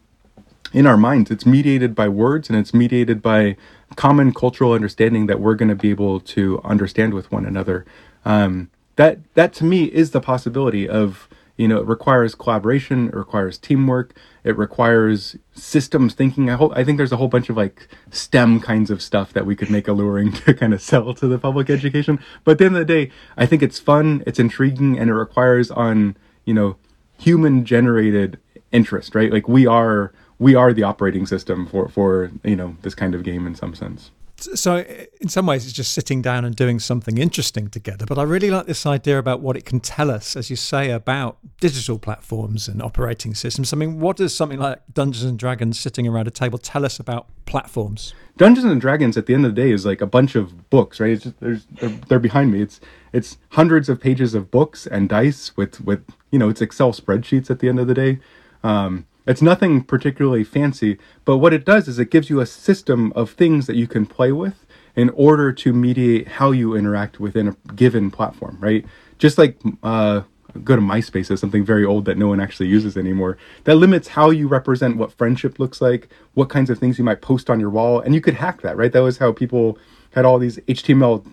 in 0.72 0.86
our 0.86 0.96
minds. 0.96 1.30
It's 1.30 1.46
mediated 1.46 1.94
by 1.94 2.08
words 2.08 2.48
and 2.48 2.58
it's 2.58 2.74
mediated 2.74 3.22
by 3.22 3.56
common 3.96 4.34
cultural 4.34 4.72
understanding 4.72 5.26
that 5.26 5.40
we're 5.40 5.54
going 5.54 5.70
to 5.70 5.74
be 5.74 5.90
able 5.90 6.20
to 6.20 6.60
understand 6.62 7.14
with 7.14 7.30
one 7.32 7.46
another. 7.46 7.86
Um, 8.24 8.70
that 8.96 9.18
that 9.34 9.52
to 9.54 9.64
me 9.64 9.84
is 9.84 10.10
the 10.10 10.20
possibility 10.20 10.88
of 10.88 11.28
you 11.56 11.68
know 11.68 11.78
it 11.78 11.86
requires 11.86 12.34
collaboration, 12.34 13.08
it 13.08 13.14
requires 13.14 13.56
teamwork, 13.56 14.14
it 14.44 14.56
requires 14.58 15.36
systems 15.54 16.14
thinking. 16.14 16.50
I 16.50 16.54
hope 16.54 16.72
I 16.74 16.84
think 16.84 16.98
there's 16.98 17.12
a 17.12 17.16
whole 17.16 17.28
bunch 17.28 17.48
of 17.48 17.56
like 17.56 17.88
STEM 18.10 18.60
kinds 18.60 18.90
of 18.90 19.00
stuff 19.00 19.32
that 19.32 19.46
we 19.46 19.56
could 19.56 19.70
make 19.70 19.88
alluring 19.88 20.32
to 20.44 20.52
kind 20.52 20.74
of 20.74 20.82
sell 20.82 21.14
to 21.14 21.26
the 21.28 21.38
public 21.38 21.70
education. 21.70 22.18
But 22.44 22.52
at 22.52 22.58
the 22.58 22.64
end 22.66 22.76
of 22.76 22.86
the 22.86 22.92
day, 22.92 23.12
I 23.36 23.46
think 23.46 23.62
it's 23.62 23.78
fun, 23.78 24.22
it's 24.26 24.38
intriguing, 24.38 24.98
and 24.98 25.08
it 25.08 25.14
requires 25.14 25.70
on 25.70 26.16
you 26.44 26.54
know 26.54 26.76
human 27.18 27.64
generated 27.64 28.38
interest, 28.72 29.14
right? 29.14 29.32
Like 29.32 29.48
we 29.48 29.66
are 29.66 30.12
we 30.38 30.54
are 30.54 30.72
the 30.72 30.82
operating 30.82 31.26
system 31.26 31.66
for 31.66 31.88
for 31.88 32.30
you 32.44 32.56
know 32.56 32.76
this 32.82 32.94
kind 32.94 33.14
of 33.14 33.22
game 33.22 33.46
in 33.46 33.54
some 33.54 33.74
sense. 33.74 34.10
So 34.40 34.84
in 35.20 35.28
some 35.28 35.46
ways 35.46 35.64
it's 35.64 35.74
just 35.74 35.92
sitting 35.92 36.22
down 36.22 36.44
and 36.44 36.54
doing 36.54 36.78
something 36.78 37.18
interesting 37.18 37.66
together 37.70 38.06
but 38.06 38.18
i 38.18 38.22
really 38.22 38.52
like 38.52 38.66
this 38.66 38.86
idea 38.86 39.18
about 39.18 39.40
what 39.40 39.56
it 39.56 39.64
can 39.64 39.80
tell 39.80 40.12
us 40.12 40.36
as 40.36 40.48
you 40.48 40.54
say 40.54 40.90
about 40.92 41.38
digital 41.60 41.98
platforms 41.98 42.68
and 42.68 42.80
operating 42.80 43.34
systems. 43.34 43.72
I 43.72 43.76
mean 43.76 43.98
what 43.98 44.16
does 44.16 44.32
something 44.32 44.60
like 44.60 44.80
dungeons 44.94 45.24
and 45.24 45.36
dragons 45.36 45.80
sitting 45.80 46.06
around 46.06 46.28
a 46.28 46.30
table 46.30 46.56
tell 46.56 46.84
us 46.84 47.00
about 47.00 47.26
platforms? 47.46 48.14
Dungeons 48.36 48.70
and 48.70 48.80
dragons 48.80 49.16
at 49.16 49.26
the 49.26 49.34
end 49.34 49.44
of 49.44 49.56
the 49.56 49.60
day 49.60 49.72
is 49.72 49.84
like 49.84 50.00
a 50.00 50.06
bunch 50.06 50.36
of 50.36 50.70
books 50.70 51.00
right? 51.00 51.10
It's 51.10 51.24
just, 51.24 51.40
there's 51.40 51.66
they're, 51.80 51.88
they're 52.08 52.20
behind 52.20 52.52
me. 52.52 52.62
It's 52.62 52.78
it's 53.12 53.38
hundreds 53.50 53.88
of 53.88 54.00
pages 54.00 54.34
of 54.34 54.52
books 54.52 54.86
and 54.86 55.08
dice 55.08 55.56
with 55.56 55.80
with 55.80 56.04
you 56.30 56.38
know 56.38 56.48
it's 56.48 56.60
excel 56.60 56.92
spreadsheets 56.92 57.50
at 57.50 57.58
the 57.58 57.68
end 57.68 57.80
of 57.80 57.88
the 57.88 57.94
day. 57.94 58.20
Um, 58.62 59.07
it's 59.28 59.42
nothing 59.42 59.84
particularly 59.84 60.42
fancy, 60.42 60.98
but 61.24 61.36
what 61.38 61.52
it 61.52 61.64
does 61.64 61.86
is 61.86 61.98
it 61.98 62.10
gives 62.10 62.30
you 62.30 62.40
a 62.40 62.46
system 62.46 63.12
of 63.14 63.30
things 63.30 63.66
that 63.66 63.76
you 63.76 63.86
can 63.86 64.06
play 64.06 64.32
with 64.32 64.66
in 64.96 65.10
order 65.10 65.52
to 65.52 65.72
mediate 65.72 66.26
how 66.26 66.50
you 66.50 66.74
interact 66.74 67.20
within 67.20 67.48
a 67.48 67.72
given 67.74 68.10
platform, 68.10 68.56
right? 68.58 68.84
Just 69.18 69.36
like 69.36 69.58
uh, 69.82 70.22
go 70.64 70.74
to 70.74 70.82
MySpace 70.82 71.30
is 71.30 71.40
something 71.40 71.64
very 71.64 71.84
old 71.84 72.06
that 72.06 72.16
no 72.16 72.28
one 72.28 72.40
actually 72.40 72.68
uses 72.68 72.96
anymore. 72.96 73.36
That 73.64 73.76
limits 73.76 74.08
how 74.08 74.30
you 74.30 74.48
represent 74.48 74.96
what 74.96 75.12
friendship 75.12 75.58
looks 75.58 75.80
like, 75.80 76.08
what 76.34 76.48
kinds 76.48 76.70
of 76.70 76.78
things 76.78 76.98
you 76.98 77.04
might 77.04 77.20
post 77.20 77.50
on 77.50 77.60
your 77.60 77.70
wall, 77.70 78.00
and 78.00 78.14
you 78.14 78.20
could 78.20 78.34
hack 78.34 78.62
that, 78.62 78.76
right? 78.76 78.92
That 78.92 79.02
was 79.02 79.18
how 79.18 79.32
people 79.32 79.78
had 80.12 80.24
all 80.24 80.38
these 80.38 80.56
HTML 80.68 81.24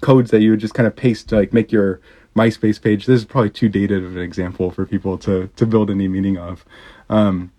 codes 0.00 0.30
that 0.30 0.40
you 0.40 0.50
would 0.50 0.60
just 0.60 0.74
kind 0.74 0.86
of 0.86 0.96
paste 0.96 1.28
to 1.28 1.36
like 1.36 1.52
make 1.52 1.70
your 1.70 2.00
MySpace 2.34 2.82
page. 2.82 3.06
This 3.06 3.20
is 3.20 3.26
probably 3.26 3.50
too 3.50 3.68
dated 3.68 4.02
of 4.02 4.16
an 4.16 4.22
example 4.22 4.70
for 4.70 4.84
people 4.86 5.18
to 5.18 5.48
to 5.54 5.66
build 5.66 5.90
any 5.90 6.08
meaning 6.08 6.36
of. 6.36 6.64
Um, 7.08 7.52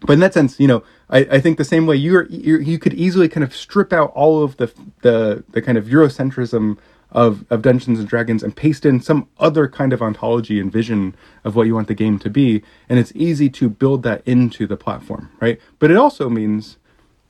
but 0.00 0.14
in 0.14 0.20
that 0.20 0.34
sense, 0.34 0.60
you 0.60 0.68
know, 0.68 0.82
I, 1.08 1.18
I 1.18 1.40
think 1.40 1.58
the 1.58 1.64
same 1.64 1.86
way 1.86 1.96
you're, 1.96 2.26
you're, 2.26 2.60
you 2.60 2.78
could 2.78 2.94
easily 2.94 3.28
kind 3.28 3.44
of 3.44 3.54
strip 3.54 3.92
out 3.92 4.12
all 4.14 4.42
of 4.42 4.56
the 4.56 4.72
the 5.02 5.44
the 5.50 5.62
kind 5.62 5.78
of 5.78 5.86
Eurocentrism 5.86 6.78
of 7.12 7.44
of 7.50 7.62
Dungeons 7.62 7.98
and 7.98 8.08
Dragons 8.08 8.42
and 8.42 8.54
paste 8.54 8.84
in 8.84 9.00
some 9.00 9.28
other 9.38 9.68
kind 9.68 9.92
of 9.92 10.02
ontology 10.02 10.60
and 10.60 10.70
vision 10.70 11.14
of 11.44 11.56
what 11.56 11.66
you 11.66 11.74
want 11.74 11.88
the 11.88 11.94
game 11.94 12.18
to 12.20 12.30
be, 12.30 12.62
and 12.88 12.98
it's 12.98 13.12
easy 13.14 13.48
to 13.50 13.68
build 13.68 14.02
that 14.02 14.22
into 14.26 14.66
the 14.66 14.76
platform, 14.76 15.30
right? 15.40 15.60
But 15.78 15.90
it 15.90 15.96
also 15.96 16.28
means 16.28 16.76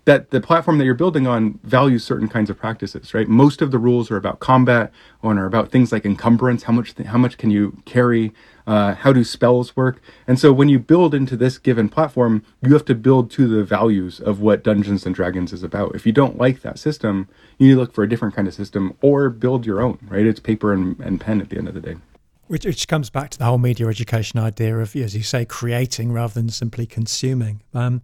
that 0.06 0.30
the 0.30 0.40
platform 0.40 0.78
that 0.78 0.84
you're 0.84 0.94
building 0.94 1.26
on 1.26 1.58
values 1.64 2.04
certain 2.04 2.28
kinds 2.28 2.48
of 2.48 2.56
practices, 2.56 3.12
right? 3.12 3.28
Most 3.28 3.60
of 3.60 3.72
the 3.72 3.78
rules 3.78 4.08
are 4.08 4.16
about 4.16 4.38
combat 4.38 4.92
or 5.20 5.36
are 5.36 5.46
about 5.46 5.72
things 5.72 5.90
like 5.90 6.06
encumbrance. 6.06 6.62
How 6.62 6.72
much 6.72 6.94
th- 6.94 7.08
how 7.08 7.18
much 7.18 7.36
can 7.36 7.50
you 7.50 7.82
carry? 7.84 8.32
Uh, 8.68 8.94
how 8.94 9.12
do 9.12 9.24
spells 9.24 9.76
work? 9.76 10.00
And 10.26 10.38
so 10.38 10.52
when 10.52 10.68
you 10.68 10.78
build 10.78 11.12
into 11.12 11.36
this 11.36 11.58
given 11.58 11.88
platform, 11.88 12.44
you 12.62 12.72
have 12.72 12.84
to 12.86 12.94
build 12.94 13.30
to 13.32 13.48
the 13.48 13.64
values 13.64 14.20
of 14.20 14.40
what 14.40 14.62
Dungeons 14.62 15.06
and 15.06 15.14
Dragons 15.14 15.52
is 15.52 15.64
about. 15.64 15.94
If 15.96 16.06
you 16.06 16.12
don't 16.12 16.38
like 16.38 16.62
that 16.62 16.78
system, 16.78 17.28
you 17.58 17.68
need 17.68 17.74
to 17.74 17.80
look 17.80 17.92
for 17.92 18.04
a 18.04 18.08
different 18.08 18.34
kind 18.34 18.46
of 18.46 18.54
system 18.54 18.96
or 19.02 19.28
build 19.28 19.66
your 19.66 19.82
own, 19.82 19.98
right? 20.08 20.24
It's 20.24 20.40
paper 20.40 20.72
and, 20.72 20.98
and 21.00 21.20
pen 21.20 21.40
at 21.40 21.50
the 21.50 21.58
end 21.58 21.68
of 21.68 21.74
the 21.74 21.80
day. 21.80 21.96
Which, 22.46 22.64
which 22.64 22.86
comes 22.86 23.10
back 23.10 23.30
to 23.30 23.38
the 23.38 23.44
whole 23.44 23.58
media 23.58 23.88
education 23.88 24.38
idea 24.38 24.78
of, 24.78 24.94
as 24.94 25.16
you 25.16 25.24
say, 25.24 25.44
creating 25.44 26.12
rather 26.12 26.34
than 26.34 26.48
simply 26.48 26.86
consuming. 26.86 27.62
Um, 27.74 28.02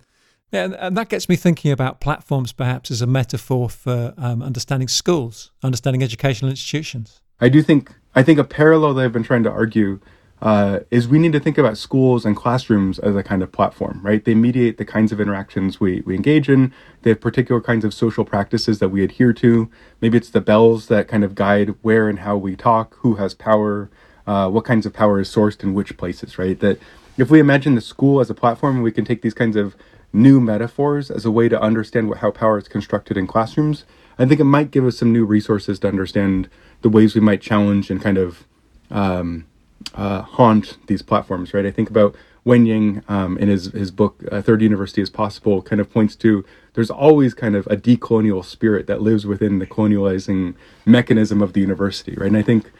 yeah, 0.52 0.68
and 0.78 0.96
that 0.96 1.08
gets 1.08 1.28
me 1.28 1.36
thinking 1.36 1.72
about 1.72 2.00
platforms 2.00 2.52
perhaps 2.52 2.90
as 2.90 3.00
a 3.00 3.06
metaphor 3.06 3.70
for 3.70 4.14
um, 4.18 4.42
understanding 4.42 4.88
schools, 4.88 5.50
understanding 5.62 6.02
educational 6.02 6.50
institutions. 6.50 7.20
I 7.40 7.48
do 7.48 7.62
think 7.62 7.92
I 8.14 8.22
think 8.22 8.38
a 8.38 8.44
parallel 8.44 8.94
that 8.94 9.04
I've 9.04 9.12
been 9.12 9.22
trying 9.22 9.42
to 9.44 9.50
argue 9.50 10.00
uh, 10.42 10.80
is 10.90 11.06
we 11.06 11.20
need 11.20 11.32
to 11.32 11.40
think 11.40 11.56
about 11.56 11.78
schools 11.78 12.24
and 12.26 12.36
classrooms 12.36 12.98
as 12.98 13.14
a 13.14 13.22
kind 13.22 13.42
of 13.42 13.52
platform, 13.52 14.00
right? 14.02 14.24
They 14.24 14.34
mediate 14.34 14.76
the 14.76 14.84
kinds 14.84 15.12
of 15.12 15.20
interactions 15.20 15.78
we, 15.78 16.00
we 16.00 16.16
engage 16.16 16.48
in. 16.48 16.74
They 17.02 17.10
have 17.10 17.20
particular 17.20 17.60
kinds 17.60 17.84
of 17.84 17.94
social 17.94 18.24
practices 18.24 18.80
that 18.80 18.88
we 18.88 19.04
adhere 19.04 19.32
to. 19.34 19.70
Maybe 20.00 20.18
it's 20.18 20.30
the 20.30 20.40
bells 20.40 20.88
that 20.88 21.06
kind 21.06 21.22
of 21.22 21.36
guide 21.36 21.76
where 21.82 22.08
and 22.08 22.18
how 22.18 22.36
we 22.36 22.56
talk, 22.56 22.96
who 22.98 23.14
has 23.14 23.34
power, 23.34 23.88
uh, 24.26 24.50
what 24.50 24.64
kinds 24.64 24.84
of 24.84 24.92
power 24.92 25.20
is 25.20 25.32
sourced 25.32 25.62
in 25.62 25.74
which 25.74 25.96
places, 25.96 26.38
right? 26.38 26.58
That 26.58 26.80
if 27.16 27.30
we 27.30 27.38
imagine 27.38 27.76
the 27.76 27.80
school 27.80 28.20
as 28.20 28.28
a 28.28 28.34
platform, 28.34 28.82
we 28.82 28.90
can 28.90 29.04
take 29.04 29.22
these 29.22 29.34
kinds 29.34 29.54
of 29.54 29.76
new 30.12 30.40
metaphors 30.40 31.10
as 31.10 31.24
a 31.24 31.30
way 31.30 31.48
to 31.48 31.60
understand 31.60 32.08
what, 32.08 32.18
how 32.18 32.30
power 32.30 32.58
is 32.58 32.68
constructed 32.68 33.16
in 33.16 33.26
classrooms. 33.26 33.84
I 34.18 34.26
think 34.26 34.40
it 34.40 34.44
might 34.44 34.70
give 34.70 34.86
us 34.86 34.98
some 34.98 35.12
new 35.12 35.24
resources 35.24 35.78
to 35.80 35.88
understand 35.88 36.48
the 36.82 36.88
ways 36.88 37.14
we 37.14 37.20
might 37.20 37.40
challenge 37.40 37.90
and 37.90 38.00
kind 38.00 38.18
of 38.18 38.44
um, 38.90 39.46
uh, 39.94 40.22
haunt 40.22 40.78
these 40.86 41.02
platforms, 41.02 41.54
right? 41.54 41.66
I 41.66 41.70
think 41.70 41.88
about 41.88 42.14
Wayne 42.44 42.66
Yang 42.66 43.04
um, 43.08 43.38
in 43.38 43.48
his 43.48 43.66
his 43.66 43.90
book 43.90 44.22
uh, 44.30 44.42
Third 44.42 44.62
University 44.62 45.00
is 45.00 45.10
Possible 45.10 45.62
kind 45.62 45.80
of 45.80 45.90
points 45.90 46.16
to 46.16 46.44
there's 46.74 46.90
always 46.90 47.34
kind 47.34 47.54
of 47.54 47.66
a 47.68 47.76
decolonial 47.76 48.44
spirit 48.44 48.86
that 48.86 49.00
lives 49.00 49.26
within 49.26 49.58
the 49.58 49.66
colonializing 49.66 50.54
mechanism 50.84 51.40
of 51.40 51.52
the 51.52 51.60
university, 51.60 52.14
right? 52.16 52.28
And 52.28 52.36
I 52.36 52.42
think 52.42 52.72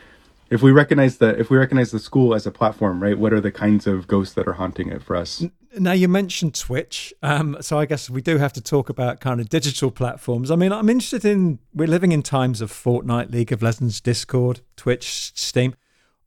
if 0.53 0.63
we 0.63 0.71
recognize 0.71 1.17
the 1.17 1.31
if 1.41 1.49
we 1.49 1.57
recognize 1.57 1.91
the 1.93 1.99
school 1.99 2.35
as 2.35 2.47
a 2.47 2.51
platform, 2.51 3.03
right, 3.03 3.19
what 3.19 3.33
are 3.33 3.41
the 3.41 3.51
kinds 3.51 3.87
of 3.87 4.07
ghosts 4.07 4.35
that 4.35 4.47
are 4.47 4.53
haunting 4.53 4.91
it 4.91 5.03
for 5.03 5.17
us? 5.17 5.43
Now 5.79 5.93
you 5.93 6.09
mentioned 6.09 6.55
Twitch, 6.55 7.15
um, 7.23 7.57
so 7.63 7.79
I 7.79 7.87
guess 7.87 8.11
we 8.11 8.21
do 8.21 8.37
have 8.37 8.53
to 8.53 8.61
talk 8.61 8.91
about 8.91 9.21
kind 9.21 9.41
of 9.41 9.49
digital 9.49 9.91
platforms. 9.91 10.51
I 10.51 10.57
mean, 10.57 10.71
I'm 10.71 10.91
interested 10.91 11.25
in 11.25 11.59
we're 11.73 11.89
living 11.89 12.13
in 12.13 12.23
times 12.23 12.61
of 12.61 12.71
Fortnite, 12.71 13.33
League 13.33 13.51
of 13.51 13.63
Legends, 13.63 14.01
Discord, 14.03 14.61
Twitch, 14.77 15.33
Steam. 15.35 15.75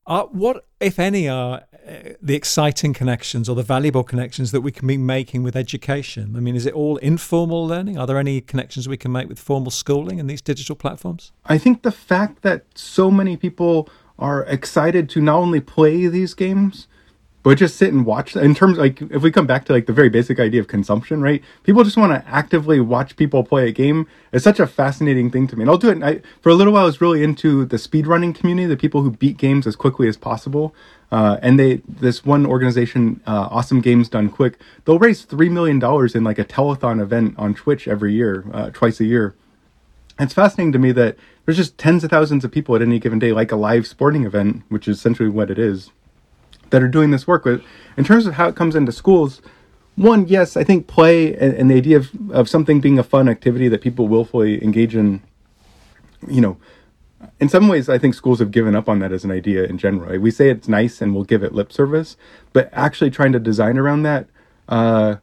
Uh, 0.07 0.23
what, 0.25 0.65
if 0.79 0.99
any, 0.99 1.27
are 1.27 1.63
uh, 1.87 1.93
the 2.21 2.35
exciting 2.35 2.93
connections 2.93 3.49
or 3.49 3.55
the 3.55 3.63
valuable 3.63 4.03
connections 4.03 4.51
that 4.51 4.61
we 4.61 4.71
can 4.71 4.87
be 4.87 4.97
making 4.97 5.41
with 5.41 5.55
education? 5.55 6.35
I 6.35 6.39
mean, 6.41 6.55
is 6.55 6.67
it 6.67 6.73
all 6.73 6.97
informal 6.97 7.65
learning? 7.65 7.97
Are 7.97 8.05
there 8.05 8.19
any 8.19 8.39
connections 8.39 8.87
we 8.87 8.97
can 8.97 9.11
make 9.11 9.27
with 9.27 9.39
formal 9.39 9.71
schooling 9.71 10.19
in 10.19 10.27
these 10.27 10.43
digital 10.43 10.75
platforms? 10.75 11.31
I 11.45 11.57
think 11.57 11.81
the 11.81 11.91
fact 11.91 12.43
that 12.43 12.65
so 12.75 13.09
many 13.09 13.35
people 13.35 13.89
are 14.17 14.43
excited 14.43 15.09
to 15.09 15.21
not 15.21 15.37
only 15.37 15.59
play 15.59 16.07
these 16.07 16.33
games, 16.33 16.87
but 17.45 17.59
just 17.59 17.75
sit 17.77 17.93
and 17.93 18.07
watch 18.07 18.35
in 18.35 18.55
terms 18.55 18.75
like 18.79 19.03
if 19.03 19.21
we 19.21 19.29
come 19.29 19.45
back 19.45 19.65
to 19.65 19.71
like 19.71 19.85
the 19.85 19.93
very 19.93 20.09
basic 20.09 20.39
idea 20.39 20.59
of 20.59 20.67
consumption 20.67 21.21
right? 21.21 21.43
People 21.61 21.83
just 21.83 21.95
want 21.95 22.11
to 22.11 22.27
actively 22.27 22.79
watch 22.79 23.15
people 23.17 23.43
play 23.43 23.69
a 23.69 23.71
game. 23.71 24.07
It's 24.33 24.43
such 24.43 24.59
a 24.59 24.65
fascinating 24.65 25.29
thing 25.29 25.45
to 25.49 25.55
me. 25.55 25.61
And 25.61 25.69
i'll 25.69 25.77
do 25.77 25.91
it 25.91 26.01
I, 26.01 26.21
for 26.41 26.49
a 26.49 26.55
little 26.55 26.73
while 26.73 26.81
i 26.81 26.85
was 26.87 27.01
really 27.01 27.23
into 27.23 27.63
the 27.63 27.77
speedrunning 27.77 28.33
community 28.33 28.65
the 28.65 28.75
people 28.75 29.03
who 29.03 29.11
beat 29.11 29.37
games 29.37 29.67
as 29.67 29.75
quickly 29.75 30.07
as 30.07 30.17
possible. 30.17 30.73
Uh, 31.11 31.37
and 31.43 31.59
they 31.59 31.83
this 31.87 32.25
one 32.25 32.47
organization 32.47 33.21
uh, 33.27 33.47
awesome 33.51 33.79
games 33.79 34.09
done 34.09 34.27
quick 34.27 34.57
they'll 34.85 34.97
raise 34.97 35.21
three 35.21 35.49
million 35.49 35.77
dollars 35.77 36.15
in 36.15 36.23
like 36.23 36.39
a 36.39 36.43
telethon 36.43 36.99
event 36.99 37.35
on 37.37 37.53
twitch 37.53 37.87
every 37.87 38.11
year 38.11 38.43
uh, 38.53 38.71
twice 38.73 38.99
a 38.99 39.05
year 39.05 39.35
it's 40.19 40.33
fascinating 40.33 40.71
to 40.71 40.79
me 40.79 40.91
that 40.93 41.17
there's 41.45 41.57
just 41.57 41.77
tens 41.77 42.03
of 42.03 42.09
thousands 42.09 42.43
of 42.45 42.51
people 42.51 42.75
at 42.75 42.81
any 42.81 42.99
given 42.99 43.19
day 43.19 43.31
like 43.31 43.51
a 43.51 43.55
live 43.55 43.85
sporting 43.85 44.25
event 44.25 44.63
which 44.69 44.87
is 44.87 44.97
essentially 44.97 45.29
what 45.29 45.51
it 45.51 45.59
is 45.59 45.91
that 46.69 46.83
are 46.83 46.87
doing 46.87 47.11
this 47.11 47.27
work. 47.27 47.43
But 47.43 47.61
in 47.97 48.03
terms 48.03 48.25
of 48.25 48.35
how 48.35 48.47
it 48.47 48.55
comes 48.55 48.75
into 48.75 48.91
schools, 48.91 49.41
one, 49.95 50.27
yes, 50.27 50.57
I 50.57 50.63
think 50.63 50.87
play 50.87 51.35
and, 51.35 51.53
and, 51.53 51.71
the 51.71 51.75
idea 51.75 51.97
of, 51.97 52.11
of 52.31 52.49
something 52.49 52.81
being 52.81 52.99
a 52.99 53.03
fun 53.03 53.29
activity 53.29 53.69
that 53.69 53.81
people 53.81 54.07
willfully 54.07 54.61
engage 54.63 54.95
in, 54.95 55.21
you 56.27 56.41
know, 56.41 56.57
in 57.39 57.49
some 57.49 57.67
ways, 57.67 57.87
I 57.89 57.97
think 57.97 58.13
schools 58.13 58.39
have 58.39 58.51
given 58.51 58.75
up 58.75 58.89
on 58.89 58.99
that 58.99 59.11
as 59.11 59.23
an 59.23 59.31
idea 59.31 59.63
in 59.63 59.77
general. 59.77 60.19
We 60.19 60.31
say 60.31 60.49
it's 60.49 60.67
nice 60.67 61.01
and 61.01 61.15
we'll 61.15 61.23
give 61.23 61.43
it 61.43 61.53
lip 61.53 61.71
service, 61.71 62.17
but 62.53 62.69
actually 62.73 63.09
trying 63.09 63.31
to 63.31 63.39
design 63.39 63.77
around 63.77 64.03
that, 64.03 64.27
uh, 64.67 65.15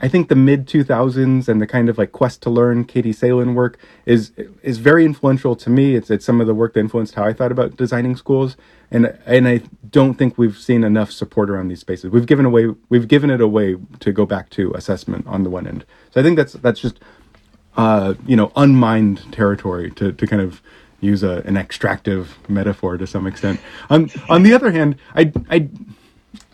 I 0.00 0.08
think 0.08 0.28
the 0.28 0.36
mid 0.36 0.66
2000s 0.66 1.48
and 1.48 1.62
the 1.62 1.66
kind 1.66 1.88
of 1.88 1.98
like 1.98 2.12
quest 2.12 2.42
to 2.42 2.50
learn 2.50 2.84
Katie 2.84 3.12
Salen 3.12 3.54
work 3.54 3.78
is 4.06 4.32
is 4.62 4.78
very 4.78 5.04
influential 5.04 5.54
to 5.56 5.70
me. 5.70 5.94
It's 5.94 6.10
it's 6.10 6.24
some 6.24 6.40
of 6.40 6.46
the 6.48 6.54
work 6.54 6.74
that 6.74 6.80
influenced 6.80 7.14
how 7.14 7.24
I 7.24 7.32
thought 7.32 7.52
about 7.52 7.76
designing 7.76 8.16
schools, 8.16 8.56
and 8.90 9.16
and 9.24 9.46
I 9.46 9.62
don't 9.90 10.14
think 10.14 10.36
we've 10.36 10.58
seen 10.58 10.84
enough 10.84 11.12
support 11.12 11.48
around 11.48 11.68
these 11.68 11.80
spaces. 11.80 12.10
We've 12.10 12.26
given 12.26 12.44
away 12.44 12.74
we've 12.88 13.08
given 13.08 13.30
it 13.30 13.40
away 13.40 13.76
to 14.00 14.12
go 14.12 14.26
back 14.26 14.50
to 14.50 14.72
assessment 14.74 15.26
on 15.28 15.44
the 15.44 15.50
one 15.50 15.66
end. 15.66 15.84
So 16.10 16.20
I 16.20 16.24
think 16.24 16.36
that's 16.36 16.54
that's 16.54 16.80
just 16.80 16.98
uh, 17.76 18.14
you 18.26 18.36
know 18.36 18.48
unmined 18.56 19.32
territory 19.32 19.92
to 19.92 20.12
to 20.12 20.26
kind 20.26 20.42
of 20.42 20.60
use 21.00 21.22
a, 21.22 21.42
an 21.46 21.56
extractive 21.56 22.38
metaphor 22.48 22.98
to 22.98 23.06
some 23.06 23.26
extent. 23.28 23.60
On 23.90 24.10
on 24.28 24.42
the 24.42 24.54
other 24.54 24.72
hand, 24.72 24.96
I 25.14 25.32
I 25.50 25.68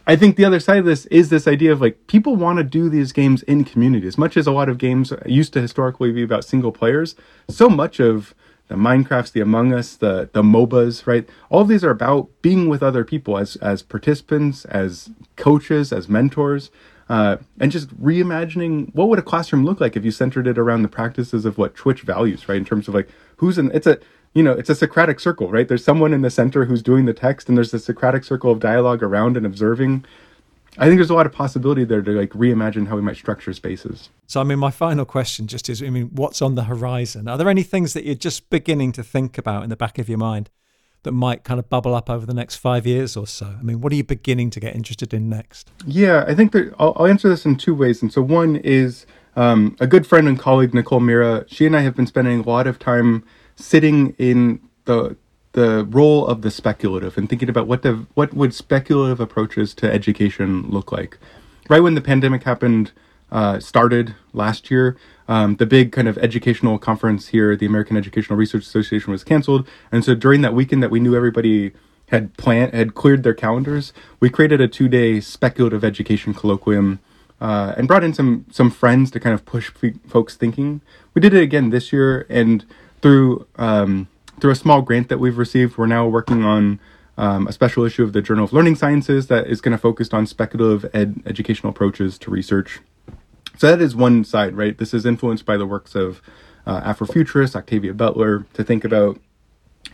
I 0.07 0.17
think 0.17 0.37
the 0.37 0.45
other 0.45 0.61
side 0.61 0.79
of 0.79 0.85
this 0.85 1.07
is 1.07 1.29
this 1.29 1.47
idea 1.47 1.73
of 1.73 1.81
like 1.81 2.07
people 2.07 2.37
want 2.37 2.59
to 2.59 2.65
do 2.65 2.89
these 2.89 3.13
games 3.13 3.43
in 3.45 3.65
community. 3.65 4.07
As 4.07 4.19
much 4.19 4.37
as 4.37 4.47
a 4.47 4.53
lot 4.53 4.69
of 4.69 4.79
games 4.79 5.13
used 5.27 5.53
to 5.53 5.61
historically 5.61 6.11
be 6.13 6.23
about 6.23 6.45
single 6.45 6.73
players, 6.73 7.15
so 7.49 7.69
much 7.69 8.01
of 8.01 8.35
the 8.69 8.77
Minecrafts, 8.77 9.33
the 9.33 9.41
Among 9.41 9.73
Us, 9.73 9.97
the 9.97 10.31
the 10.33 10.43
MOBAs, 10.43 11.07
right? 11.07 11.29
All 11.49 11.63
of 11.63 11.69
these 11.69 11.85
are 11.85 11.91
about 11.91 12.31
being 12.41 12.69
with 12.69 12.83
other 12.83 13.05
people 13.05 13.37
as 13.37 13.57
as 13.57 13.83
participants, 13.83 14.65
as 14.67 15.11
coaches, 15.37 15.93
as 15.93 16.09
mentors, 16.09 16.71
uh, 17.09 17.39
and 17.59 17.73
just 17.73 17.89
reimagining 18.01 18.95
what 18.95 19.09
would 19.09 19.19
a 19.19 19.23
classroom 19.23 19.65
look 19.65 19.81
like 19.81 19.97
if 19.97 20.05
you 20.05 20.13
centered 20.13 20.47
it 20.47 20.57
around 20.57 20.83
the 20.83 20.89
practices 20.89 21.45
of 21.45 21.59
what 21.59 21.75
Twitch 21.75 22.03
values, 22.03 22.49
right? 22.49 22.59
In 22.59 22.65
terms 22.65 22.87
of 22.87 22.95
like 22.95 23.09
who's 23.39 23.59
in 23.59 23.73
it's 23.73 23.89
a 23.89 23.99
you 24.35 24.43
know, 24.43 24.53
it's 24.53 24.71
a 24.71 24.75
Socratic 24.75 25.19
circle, 25.19 25.51
right? 25.51 25.67
There's 25.67 25.85
someone 25.85 26.13
in 26.13 26.23
the 26.23 26.31
center 26.31 26.65
who's 26.65 26.83
doing 26.83 27.05
the 27.05 27.15
text, 27.15 27.49
and 27.49 27.57
there's 27.57 27.75
a 27.75 27.79
Socratic 27.79 28.25
circle 28.25 28.51
of 28.51 28.61
dialogue 28.61 29.03
around 29.03 29.37
and 29.37 29.45
observing. 29.45 30.05
I 30.79 30.87
think 30.87 30.99
there's 30.99 31.11
a 31.11 31.15
lot 31.15 31.27
of 31.27 31.33
possibility 31.33 31.85
there 31.85 32.01
to 32.01 32.13
like 32.13 32.31
reimagine 32.31 32.87
how 32.87 32.95
we 32.95 33.03
might 33.03 33.17
structure 33.17 33.53
spaces. 33.53 34.11
So, 34.29 34.41
I 34.41 34.45
mean, 34.45 34.61
my 34.61 34.71
final 34.71 35.05
question 35.05 35.49
just 35.49 35.69
is: 35.69 35.83
I 35.83 35.91
mean, 35.91 36.11
what's 36.13 36.41
on 36.41 36.55
the 36.55 36.65
horizon? 36.65 37.27
Are 37.27 37.37
there 37.37 37.49
any 37.49 37.65
things 37.65 37.93
that 37.95 38.05
you're 38.05 38.15
just 38.15 38.51
beginning 38.51 38.93
to 38.93 39.03
think 39.03 39.37
about 39.37 39.65
in 39.65 39.71
the 39.71 39.77
back 39.77 39.99
of 39.99 40.09
your 40.09 40.19
mind 40.19 40.49
that 41.03 41.13
might 41.13 41.43
kind 41.43 41.59
of 41.59 41.69
bubble 41.69 41.95
up 41.95 42.09
over 42.09 42.25
the 42.25 42.35
next 42.35 42.57
five 42.57 42.87
years 42.87 43.17
or 43.17 43.27
so? 43.27 43.57
I 43.59 43.63
mean, 43.63 43.81
what 43.81 43.93
are 43.93 43.97
you 43.97 44.05
beginning 44.05 44.51
to 44.51 44.61
get 44.61 44.77
interested 44.77 45.13
in 45.13 45.29
next? 45.29 45.73
Yeah, 45.87 46.25
I 46.29 46.37
think 46.37 46.53
that 46.53 46.73
I'll, 46.79 46.93
I'll 46.97 47.07
answer 47.09 47.29
this 47.29 47.45
in 47.45 47.57
two 47.57 47.75
ways. 47.75 48.01
And 48.01 48.13
so, 48.13 48.23
one 48.23 48.55
is 48.55 49.07
um, 49.35 49.77
a 49.81 49.89
good 49.89 50.07
friend 50.07 50.29
and 50.29 50.39
colleague, 50.39 50.73
Nicole 50.73 51.01
Mirra. 51.01 51.47
She 51.49 51.67
and 51.67 51.77
I 51.77 51.81
have 51.81 51.97
been 51.97 52.07
spending 52.07 52.39
a 52.41 52.49
lot 52.49 52.69
of 52.69 52.79
time 52.79 53.25
sitting 53.61 54.15
in 54.19 54.61
the 54.85 55.17
the 55.53 55.85
role 55.91 56.27
of 56.27 56.43
the 56.43 56.51
speculative 56.51 57.19
and 57.19 57.29
thinking 57.29 57.49
about 57.49 57.67
what 57.67 57.83
the 57.83 58.07
what 58.15 58.33
would 58.35 58.55
speculative 58.55 59.21
approaches 59.21 59.75
to 59.75 59.91
education 59.91 60.69
look 60.69 60.93
like. 60.93 61.19
Right 61.69 61.81
when 61.81 61.95
the 61.95 62.01
pandemic 62.01 62.45
happened, 62.45 62.93
uh, 63.31 63.61
started 63.61 64.15
last 64.33 64.71
year, 64.71 64.97
um, 65.29 65.57
the 65.57 65.67
big 65.67 65.93
kind 65.93 66.09
of 66.09 66.19
educational 66.19 66.79
conference 66.79 67.29
here, 67.29 67.57
the 67.57 67.67
American 67.67 67.97
Educational 67.97 68.37
Research 68.37 68.63
Association, 68.63 69.11
was 69.11 69.25
canceled, 69.25 69.67
and 69.91 70.05
so 70.05 70.15
during 70.15 70.41
that 70.43 70.55
weekend 70.55 70.83
that 70.83 70.91
we 70.91 71.01
knew 71.01 71.17
everybody 71.17 71.73
had 72.09 72.37
planned 72.37 72.73
had 72.75 72.95
cleared 72.95 73.23
their 73.23 73.35
calendars, 73.35 73.93
we 74.21 74.31
created 74.31 74.61
a 74.61 74.69
two 74.69 74.89
day 74.89 75.21
speculative 75.21 75.85
education 75.85 76.35
colloquium. 76.35 76.99
Uh, 77.41 77.73
and 77.79 77.89
brought 77.89 78.05
in 78.05 78.13
some 78.13 78.45
some 78.51 78.71
friends 78.71 79.11
to 79.11 79.19
kind 79.19 79.33
of 79.33 79.47
push 79.47 79.71
folks 80.07 80.37
thinking. 80.37 80.83
We 81.15 81.23
did 81.23 81.33
it 81.33 81.43
again 81.43 81.71
this 81.71 81.91
year, 81.91 82.27
and 82.29 82.67
through 83.03 83.47
um, 83.57 84.09
through 84.41 84.53
a 84.53 84.57
small 84.57 84.83
grant 84.83 85.09
that 85.09 85.19
we've 85.19 85.39
received, 85.39 85.77
we're 85.77 85.87
now 85.87 86.07
working 86.07 86.45
on 86.45 86.81
um, 87.19 87.47
a 87.47 87.53
special 87.53 87.85
issue 87.85 88.03
of 88.03 88.13
the 88.13 88.23
Journal 88.23 88.45
of 88.45 88.53
Learning 88.53 88.75
Sciences 88.75 89.27
that 89.27 89.47
is 89.47 89.61
going 89.61 89.73
to 89.73 89.79
focus 89.79 90.09
on 90.13 90.27
speculative 90.27 90.91
ed- 90.95 91.23
educational 91.27 91.71
approaches 91.71 92.19
to 92.19 92.31
research. 92.31 92.81
So 93.59 93.71
that 93.71 93.83
is 93.83 93.95
one 93.95 94.25
side, 94.25 94.57
right? 94.57 94.77
This 94.77 94.95
is 94.95 95.05
influenced 95.05 95.45
by 95.45 95.59
the 95.59 95.67
works 95.67 95.95
of 95.95 96.23
uh, 96.67 96.81
Afrofuturists, 96.81 97.55
Octavia 97.55 97.93
Butler, 97.93 98.47
to 98.55 98.65
think 98.65 98.85
about 98.85 99.21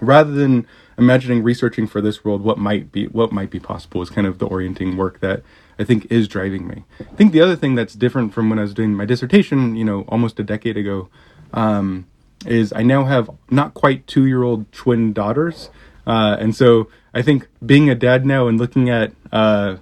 rather 0.01 0.31
than 0.31 0.67
imagining 0.99 1.43
researching 1.43 1.87
for 1.87 2.01
this 2.01 2.25
world 2.25 2.43
what 2.43 2.59
might 2.59 2.93
be 2.93 3.07
what 3.09 3.33
might 3.33 3.51
be 3.51 3.61
possible 3.61 4.03
is 4.03 4.11
kind 4.11 4.27
of 4.27 4.39
the 4.39 4.47
orienting 4.47 4.97
work 4.97 5.21
that 5.21 5.43
I 5.79 5.85
think 5.85 6.07
is 6.11 6.29
driving 6.29 6.67
me. 6.67 6.85
I 7.01 7.15
think 7.17 7.33
the 7.33 7.41
other 7.41 7.57
thing 7.57 7.75
that's 7.75 7.95
different 7.95 8.33
from 8.33 8.49
when 8.49 8.59
I 8.59 8.63
was 8.63 8.75
doing 8.75 8.95
my 8.95 9.05
dissertation, 9.05 9.77
you 9.77 9.85
know, 9.85 10.03
almost 10.09 10.39
a 10.39 10.45
decade 10.45 10.77
ago, 10.77 11.09
um, 11.53 12.07
is 12.49 12.73
I 12.73 12.83
now 12.83 13.05
have 13.05 13.31
not 13.51 13.75
quite 13.75 14.07
two 14.07 14.27
year 14.27 14.43
old 14.43 14.71
twin 14.73 15.13
daughters. 15.13 15.71
Uh, 16.07 16.37
and 16.39 16.55
so 16.55 16.89
I 17.13 17.23
think 17.23 17.49
being 17.65 17.91
a 17.91 17.95
dad 17.95 18.25
now 18.25 18.47
and 18.47 18.59
looking 18.59 18.89
at 18.89 19.13
uh, 19.33 19.77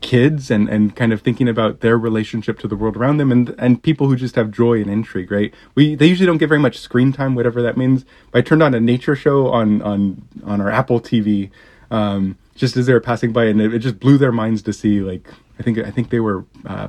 kids 0.00 0.50
and, 0.50 0.68
and 0.68 0.94
kind 0.94 1.12
of 1.12 1.22
thinking 1.22 1.48
about 1.48 1.80
their 1.80 1.96
relationship 1.96 2.58
to 2.58 2.68
the 2.68 2.76
world 2.76 2.96
around 2.96 3.16
them 3.16 3.32
and 3.32 3.54
and 3.58 3.82
people 3.82 4.06
who 4.06 4.16
just 4.16 4.36
have 4.36 4.50
joy 4.50 4.80
and 4.80 4.90
intrigue, 4.90 5.30
right? 5.32 5.52
We 5.74 5.94
they 5.94 6.06
usually 6.06 6.26
don't 6.26 6.38
get 6.38 6.48
very 6.48 6.60
much 6.60 6.78
screen 6.78 7.12
time, 7.12 7.34
whatever 7.34 7.62
that 7.62 7.76
means. 7.76 8.04
But 8.30 8.40
I 8.40 8.42
turned 8.42 8.62
on 8.62 8.74
a 8.74 8.80
nature 8.80 9.16
show 9.16 9.48
on 9.48 9.82
on 9.82 10.28
on 10.44 10.60
our 10.60 10.70
Apple 10.70 11.00
TV 11.00 11.50
um, 11.90 12.36
just 12.54 12.76
as 12.76 12.86
they 12.86 12.92
were 12.92 13.00
passing 13.00 13.32
by, 13.32 13.44
and 13.44 13.60
it, 13.60 13.74
it, 13.74 13.78
just 13.78 13.98
blew 13.98 14.18
their 14.18 14.32
minds 14.32 14.62
to 14.62 14.72
see 14.72 15.00
like 15.00 15.28
I 15.58 15.62
think 15.62 15.78
I 15.78 15.90
think 15.90 16.10
they 16.10 16.20
were. 16.20 16.44
Uh, 16.64 16.88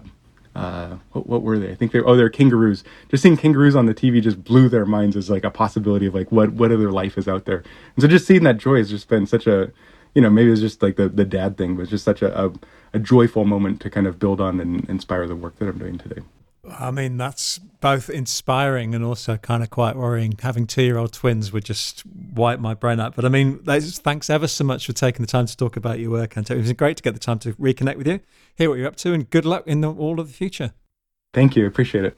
uh, 0.56 0.98
what, 1.12 1.28
what, 1.28 1.42
were 1.42 1.60
they? 1.60 1.70
I 1.70 1.76
think 1.76 1.92
they're 1.92 2.08
oh 2.08 2.16
they're 2.16 2.30
kangaroos. 2.30 2.84
Just 3.10 3.24
seeing 3.24 3.36
kangaroos 3.36 3.76
on 3.76 3.88
the 3.88 3.94
TV 3.94 4.22
just 4.22 4.44
blew 4.44 4.70
their 4.70 4.86
minds 4.86 5.18
as 5.18 5.30
like 5.30 5.44
a 5.44 5.52
possibility 5.52 6.06
of 6.06 6.16
like 6.16 6.32
what 6.32 6.54
what 6.54 6.72
other 6.72 6.92
life 6.92 7.18
is 7.18 7.28
out 7.28 7.46
there. 7.46 7.64
And 7.96 8.02
so 8.02 8.08
just 8.08 8.26
seeing 8.26 8.44
that 8.44 8.58
joy 8.58 8.78
has 8.78 8.90
just 8.90 9.10
been 9.10 9.26
such 9.26 9.48
a 9.48 9.72
you 10.14 10.22
know 10.22 10.30
maybe 10.30 10.52
it's 10.52 10.62
just 10.62 10.82
like 10.82 10.96
the 10.96 11.10
the 11.10 11.26
dad 11.26 11.58
thing, 11.58 11.76
but 11.76 11.84
it's 11.84 11.92
just 11.92 12.06
such 12.06 12.22
a, 12.22 12.46
a, 12.46 12.54
a 12.94 13.00
joyful 13.00 13.44
moment 13.44 13.82
to 13.82 13.90
kind 13.90 14.08
of 14.08 14.18
build 14.18 14.40
on 14.40 14.62
and 14.62 14.90
inspire 14.90 15.28
the 15.28 15.36
work 15.36 15.58
that 15.60 15.68
I'm 15.68 15.78
doing 15.78 15.98
today. 15.98 16.22
I 16.70 16.92
mean, 16.92 17.18
that's 17.18 17.60
both 17.60 18.10
inspiring 18.10 18.96
and 18.96 19.04
also 19.04 19.38
kind 19.38 19.62
of 19.64 19.70
quite 19.70 19.96
worrying. 19.96 20.34
Having 20.42 20.68
two 20.68 20.84
year 20.84 20.98
old 20.98 21.14
twins 21.14 21.52
would 21.52 21.66
just 21.66 22.04
wipe 22.06 22.60
my 22.60 22.74
brain 22.74 23.00
out. 23.00 23.16
But 23.16 23.26
I 23.26 23.30
mean, 23.30 23.60
thanks 23.60 24.30
ever 24.30 24.48
so 24.48 24.64
much 24.64 24.86
for 24.86 24.94
taking 24.94 25.22
the 25.22 25.32
time 25.32 25.46
to 25.46 25.56
talk 25.56 25.78
about 25.78 26.00
your 26.00 26.12
work, 26.12 26.38
Antonio. 26.38 26.60
It 26.60 26.64
was 26.64 26.74
great 26.74 26.98
to 26.98 27.04
get 27.04 27.14
the 27.14 27.20
time 27.20 27.40
to 27.40 27.54
reconnect 27.54 27.98
with 27.98 28.08
you, 28.08 28.20
hear 28.56 28.70
what 28.70 28.80
you're 28.80 28.88
up 28.88 28.96
to, 28.98 29.14
and 29.14 29.30
good 29.30 29.46
luck 29.46 29.64
in 29.68 29.82
the, 29.82 29.92
all 29.92 30.20
of 30.20 30.28
the 30.28 30.34
future. 30.34 30.74
Thank 31.34 31.56
you. 31.56 31.66
Appreciate 31.68 32.06
it. 32.06 32.18